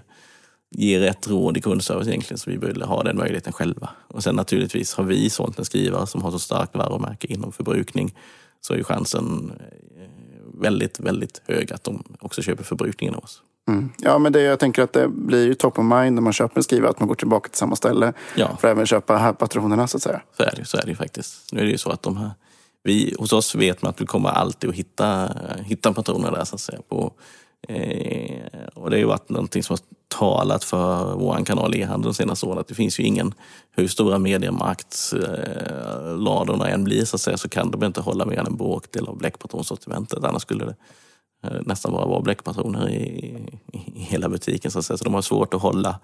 [0.77, 3.89] ge rätt råd i kundservice egentligen, så vi ville ha den möjligheten själva.
[4.07, 8.15] Och sen naturligtvis har vi sålt en skrivare som har så starkt varumärke inom förbrukning,
[8.61, 9.51] så är ju chansen
[10.61, 13.41] väldigt, väldigt hög att de också köper förbrukningen av oss.
[13.67, 13.89] Mm.
[13.97, 16.57] Ja, men det, jag tänker att det blir ju top of mind när man köper
[16.57, 18.47] en skrivare, att man går tillbaka till samma ställe ja.
[18.47, 20.21] för att även köpa här patronerna så att säga.
[20.37, 21.53] Så är det, så är det faktiskt.
[21.53, 22.31] Nu är det ju så att de här,
[22.83, 25.29] vi, hos oss vet man att vi kommer alltid att hitta,
[25.65, 26.79] hitta patroner där så att säga.
[26.89, 27.13] På,
[27.67, 32.13] eh, och det har ju varit någonting som har talat för vår kanal e-handel de
[32.13, 32.57] senaste åren.
[32.57, 33.33] Att det finns ju ingen,
[33.71, 38.47] hur stora mediemarktladorna än blir så att säga, så kan de inte hålla mer än
[38.47, 40.23] en bråkdel av bläckpatronsortimentet.
[40.23, 40.75] Annars skulle det
[41.43, 44.71] eh, nästan bara vara bläckpatroner i, i, i, hela butiken.
[44.71, 44.97] Så, att säga.
[44.97, 45.99] så de har svårt att hålla,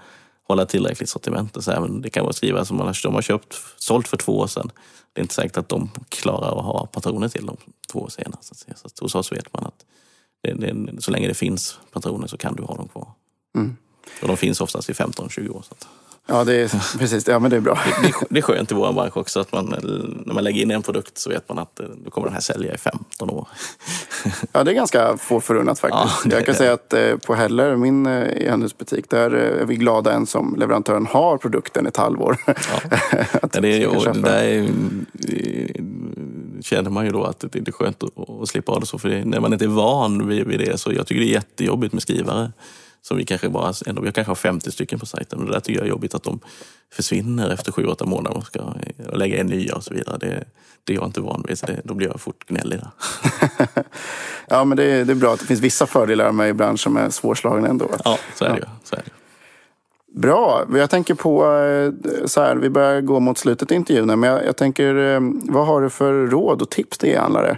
[0.48, 1.64] hålla tillräckligt sortiment.
[1.64, 4.38] Så även det kan vara skrivare som man har, de har köpt, sålt för två
[4.38, 4.72] år sedan.
[5.14, 7.58] Det är inte säkert att de klarar att ha patroner till dem
[7.92, 8.40] två år senare.
[8.42, 8.76] Så att säga.
[8.76, 9.86] Så att hos oss vet man att
[10.44, 13.08] det, det, så länge det finns patroner så kan du ha dem kvar.
[13.56, 13.78] Mm.
[14.22, 15.64] Och de finns oftast i 15-20 år.
[15.68, 15.88] Så att...
[16.28, 17.28] Ja, det är, precis.
[17.28, 17.80] Ja, men det är bra.
[18.02, 19.66] Det, det, det är skönt i vår bransch också att man,
[20.26, 22.42] när man lägger in en produkt så vet man att eh, då kommer den här
[22.42, 23.48] sälja i 15 år.
[24.52, 26.26] Ja, det är ganska få förunnat faktiskt.
[26.26, 30.14] Ja, jag kan säga att eh, på Heller, min eh, e-handelsbutik, där är vi glada
[30.14, 32.38] än som leverantören har produkten ett halvår.
[32.46, 32.54] Ja.
[33.52, 34.70] det är, där är,
[36.62, 39.00] känner man ju då att det är skönt att, att slippa ha det så.
[39.00, 41.94] För när man inte är van vid, vid det så jag tycker det är jättejobbigt
[41.94, 42.52] med skrivare
[43.02, 45.60] som vi kanske bara, ändå, jag kanske har 50 stycken på sajten och det där
[45.60, 46.40] tycker jag är jobbigt att de
[46.94, 48.62] försvinner efter 7-8 månader och ska
[49.12, 50.18] och lägga in nya och så vidare.
[50.18, 50.44] Det,
[50.84, 52.90] det är jag inte van vid, så det, då blir jag fort gnällig där.
[54.48, 56.98] ja, men det är, det är bra att det finns vissa fördelar med branschen som
[56.98, 57.90] är svårslagna ändå.
[58.04, 58.68] Ja, så är det, ja.
[58.84, 59.12] så är det.
[60.20, 60.66] Bra.
[60.74, 61.92] Jag tänker på, eh,
[62.26, 65.68] så här, vi börjar gå mot slutet i intervjun, men jag, jag tänker, eh, vad
[65.68, 67.58] har du för råd och tips till e-handlare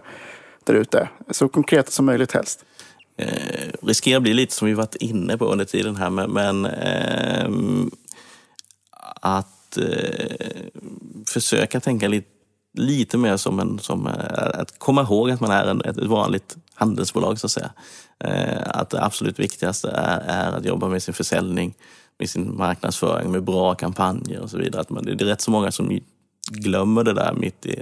[0.64, 1.10] där ute?
[1.32, 2.66] Så konkreta som möjligt helst
[3.18, 6.66] eh, riskerar att bli lite som vi varit inne på under tiden här, men, men
[6.66, 7.50] eh,
[9.22, 10.48] att eh,
[11.28, 12.28] försöka tänka lite
[12.78, 16.58] lite mer som en, som, eh, att komma ihåg att man är en, ett vanligt
[16.74, 17.72] handelsbolag så att säga.
[18.20, 21.74] Eh, att det absolut viktigaste är, är att jobba med sin försäljning,
[22.20, 24.82] med sin marknadsföring, med bra kampanjer och så vidare.
[24.82, 26.00] Att man, det är rätt så många som
[26.52, 27.82] glömmer det där mitt i,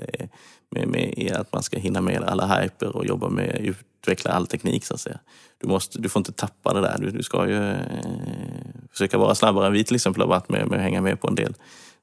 [0.71, 4.31] med, med, i att man ska hinna med alla hyper och jobba med att utveckla
[4.31, 5.19] all teknik så att säga.
[5.57, 6.97] Du, måste, du får inte tappa det där.
[6.99, 7.77] Du, du ska ju eh,
[8.91, 11.27] försöka vara snabbare än vi till exempel har varit med, med att hänga med på
[11.27, 11.53] en del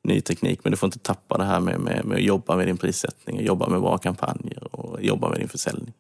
[0.03, 0.61] ny teknik.
[0.63, 3.45] Men du får inte tappa det här med, med, med att jobba med din prissättning,
[3.45, 5.93] jobba med bra kampanjer och jobba med din försäljning.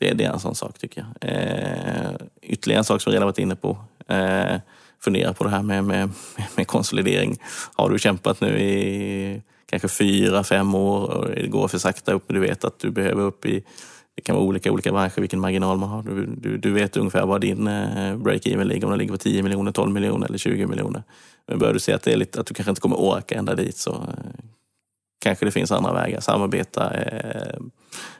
[0.00, 1.30] Det, det är en sån sak tycker jag.
[1.30, 2.10] Eh,
[2.42, 3.78] ytterligare en sak som vi redan varit inne på.
[4.08, 4.56] Eh,
[5.00, 6.10] fundera på det här med, med,
[6.56, 7.36] med konsolidering.
[7.74, 12.24] Har du kämpat nu i kanske fyra, fem år och det går för sakta upp
[12.26, 13.64] du vet att du behöver upp i
[14.18, 16.02] det kan vara olika olika branscher, vilken marginal man har.
[16.02, 19.42] Du, du, du vet ungefär var din eh, break-even ligger, om den ligger på 10
[19.42, 21.02] miljoner, 12 miljoner eller 20 miljoner.
[21.46, 23.54] Men börjar du se att, det är lite, att du kanske inte kommer orka ända
[23.54, 24.44] dit så eh,
[25.20, 26.20] kanske det finns andra vägar.
[26.20, 27.60] Samarbeta, eh,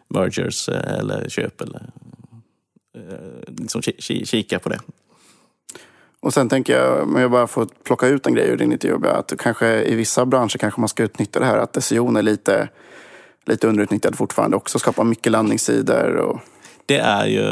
[0.09, 1.91] mergers eh, eller köp eller
[2.99, 3.83] eh, liksom
[4.25, 4.81] kika på det.
[6.21, 9.09] Och sen tänker jag, om jag bara får plocka ut en grej ur din intervju,
[9.09, 12.69] att kanske i vissa branscher kanske man ska utnyttja det här att SEO är lite,
[13.47, 14.79] lite underutnyttjad fortfarande också.
[14.79, 16.41] Skapa mycket landningssidor och
[16.87, 17.45] det är ju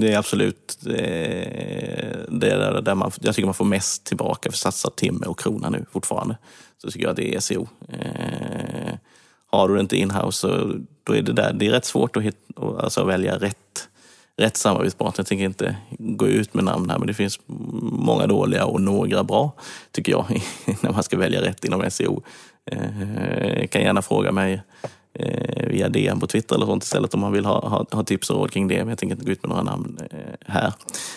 [0.00, 4.58] det är absolut eh, det, är där man, jag tycker man får mest tillbaka för
[4.58, 6.38] satsad timme och krona nu fortfarande.
[6.78, 7.68] Så tycker jag det är SEO.
[7.88, 8.94] Eh,
[9.50, 10.72] har du det inte inhouse så
[11.04, 12.38] då är det där, det är rätt svårt att hitta,
[12.80, 13.88] alltså välja rätt,
[14.36, 15.20] rätt samarbetspartner.
[15.20, 19.24] Jag tänker inte gå ut med namn här men det finns många dåliga och några
[19.24, 19.52] bra
[19.92, 20.24] tycker jag
[20.80, 22.22] när man ska välja rätt inom SEO.
[22.70, 24.62] Eh, kan gärna fråga mig
[25.14, 28.30] eh, via DM på Twitter eller sånt istället om man vill ha, ha, ha, tips
[28.30, 28.78] och råd kring det.
[28.78, 30.72] Men jag tänker inte gå ut med några namn eh, här.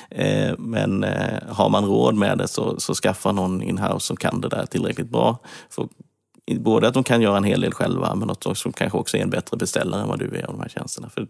[0.09, 4.41] Eh, men eh, har man råd med det så, så skaffa någon inhouse som kan
[4.41, 5.37] det där tillräckligt bra.
[5.69, 5.87] För
[6.59, 9.21] både att de kan göra en hel del själva men också som kanske också är
[9.21, 11.09] en bättre beställare än vad du är av de här tjänsterna.
[11.09, 11.27] För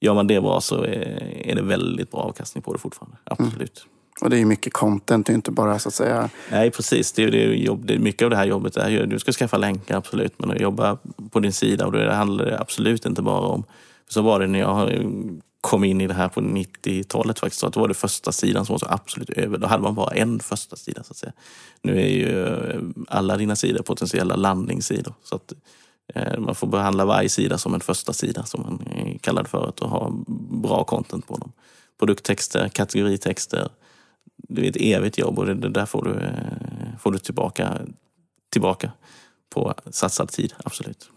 [0.00, 3.16] gör man det bra så är, det väldigt bra avkastning på det fortfarande.
[3.24, 3.86] Absolut.
[3.86, 3.96] Mm.
[4.22, 6.30] Och det är ju mycket content, det är inte bara så att säga...
[6.50, 7.12] Nej, precis.
[7.12, 9.18] Det är, det är jobb, det är mycket av det här jobbet är ju, du
[9.18, 10.98] ska skaffa länkar, absolut, men att jobba
[11.30, 13.64] på din sida och det handlar det absolut inte bara om...
[14.08, 14.90] Så var det när jag
[15.60, 18.72] kom in i det här på 90-talet faktiskt, att det var det första sidan som
[18.72, 19.58] var så absolut över.
[19.58, 21.32] Då hade man bara en första sida så att säga.
[21.82, 22.46] Nu är ju
[23.08, 25.14] alla dina sidor potentiella landningssidor.
[25.22, 25.52] Så att
[26.38, 28.78] man får behandla varje sida som en första sida som man
[29.20, 30.12] kallar det för, och ha
[30.62, 31.52] bra content på dem.
[31.98, 33.68] Produkttexter, kategoritexter,
[34.48, 37.78] det är ett evigt jobb och det, där får du, eh, får du tillbaka,
[38.52, 38.92] tillbaka
[39.50, 41.10] på satsad tid, absolut.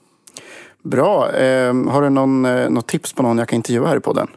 [0.83, 1.31] Bra.
[1.31, 4.27] Eh, har du någon, eh, något tips på någon jag kan intervjua här i podden?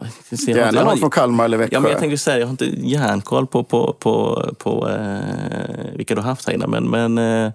[0.00, 1.76] Eh, Gärna någon från Kalmar eller Växjö.
[1.76, 6.14] Ja, men jag tänkte säga, jag har inte järnkoll på, på, på, på eh, vilka
[6.14, 6.66] du har haft här inne.
[6.66, 7.52] Men, men eh,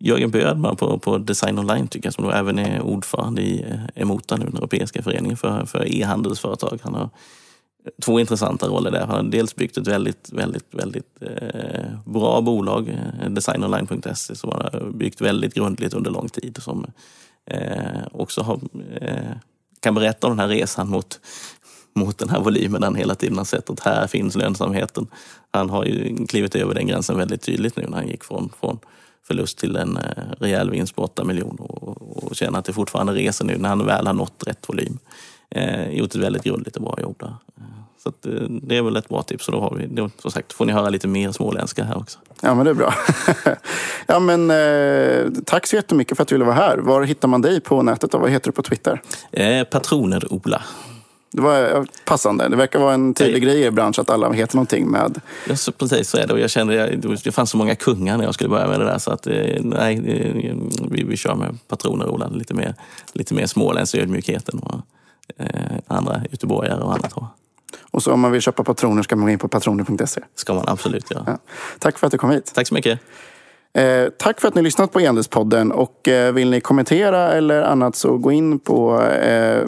[0.00, 4.02] Jörgen Bödman på, på Design Online tycker jag, som då även är ordförande i eh,
[4.02, 6.78] Emota nu, den europeiska föreningen för, för e-handelsföretag.
[6.82, 7.10] Han har
[8.02, 9.06] två intressanta roller där.
[9.06, 14.60] Han har dels byggt ett väldigt, väldigt, väldigt eh, bra bolag, eh, designonline.se, som han
[14.60, 16.58] har byggt väldigt grundligt under lång tid.
[16.62, 16.86] Som
[17.50, 18.60] eh, också har,
[19.00, 19.36] eh,
[19.80, 21.20] kan berätta om den här resan mot,
[21.98, 25.06] mot den här volymen han hela tiden har sett att här finns lönsamheten.
[25.50, 28.78] Han har ju klivit över den gränsen väldigt tydligt nu när han gick från, från
[29.26, 33.12] förlust till en eh, rejäl vinst på 8 miljoner och, och känner att det fortfarande
[33.12, 34.98] reser nu när han väl har nått rätt volym.
[35.50, 37.34] Eh, gjort ett väldigt grundligt och bra jobb där.
[38.02, 38.32] Så att, eh,
[38.62, 39.48] det är väl ett bra tips.
[39.48, 42.18] Och då har vi, då, som sagt, får ni höra lite mer småländska här också.
[42.40, 42.94] Ja, men det är bra.
[44.06, 46.78] ja, men, eh, tack så jättemycket för att du ville vara här.
[46.78, 49.02] Var hittar man dig på nätet och vad heter du på Twitter?
[49.32, 50.62] Eh, Patroner-Ola.
[51.30, 52.48] Det var passande.
[52.48, 55.20] Det verkar vara en tydlig grej i branschen att alla heter någonting med...
[55.48, 56.32] Ja, så, precis så är det.
[56.32, 58.98] Och jag kände det fanns så många kungar när jag skulle börja med det där.
[58.98, 60.00] Så att, eh, nej,
[60.90, 62.28] vi, vi kör med Patroner-Ola.
[62.28, 62.74] Lite mer,
[63.12, 64.80] lite mer småländsk ödmjukheten och
[65.36, 65.48] eh,
[65.86, 67.14] andra göteborgare och annat.
[67.90, 70.20] Och så om man vill köpa patroner ska man gå in på patroner.se.
[70.34, 71.24] ska man absolut göra.
[71.26, 71.38] Ja.
[71.78, 72.52] Tack för att du kom hit.
[72.54, 73.00] Tack så mycket.
[73.78, 77.96] Eh, tack för att ni lyssnat på e-handelspodden och eh, vill ni kommentera eller annat
[77.96, 79.62] så gå in på, eh,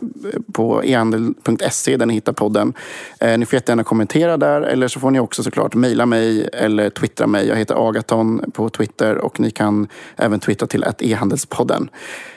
[0.53, 2.73] på ehandel.se där ni hittar podden.
[3.21, 6.91] Eh, ni får jättegärna kommentera där eller så får ni också såklart mejla mig eller
[6.91, 7.49] twittra mig.
[7.49, 11.91] Jag heter Agaton på Twitter och ni kan även twittra till e-handelspodden.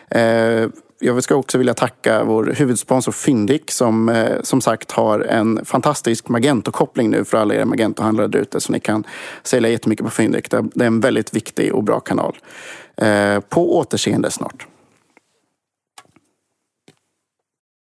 [0.10, 0.68] Eh,
[1.06, 6.28] jag ska också vilja tacka vår huvudsponsor Fyndik som eh, som sagt har en fantastisk
[6.28, 8.60] Magento-koppling nu för alla er Magento-handlare där ute.
[8.60, 9.04] Så ni kan
[9.44, 10.52] sälja jättemycket på Fyndik.
[10.52, 12.38] Det är en väldigt viktig och bra kanal.
[12.98, 14.68] Eh, på återseende snart.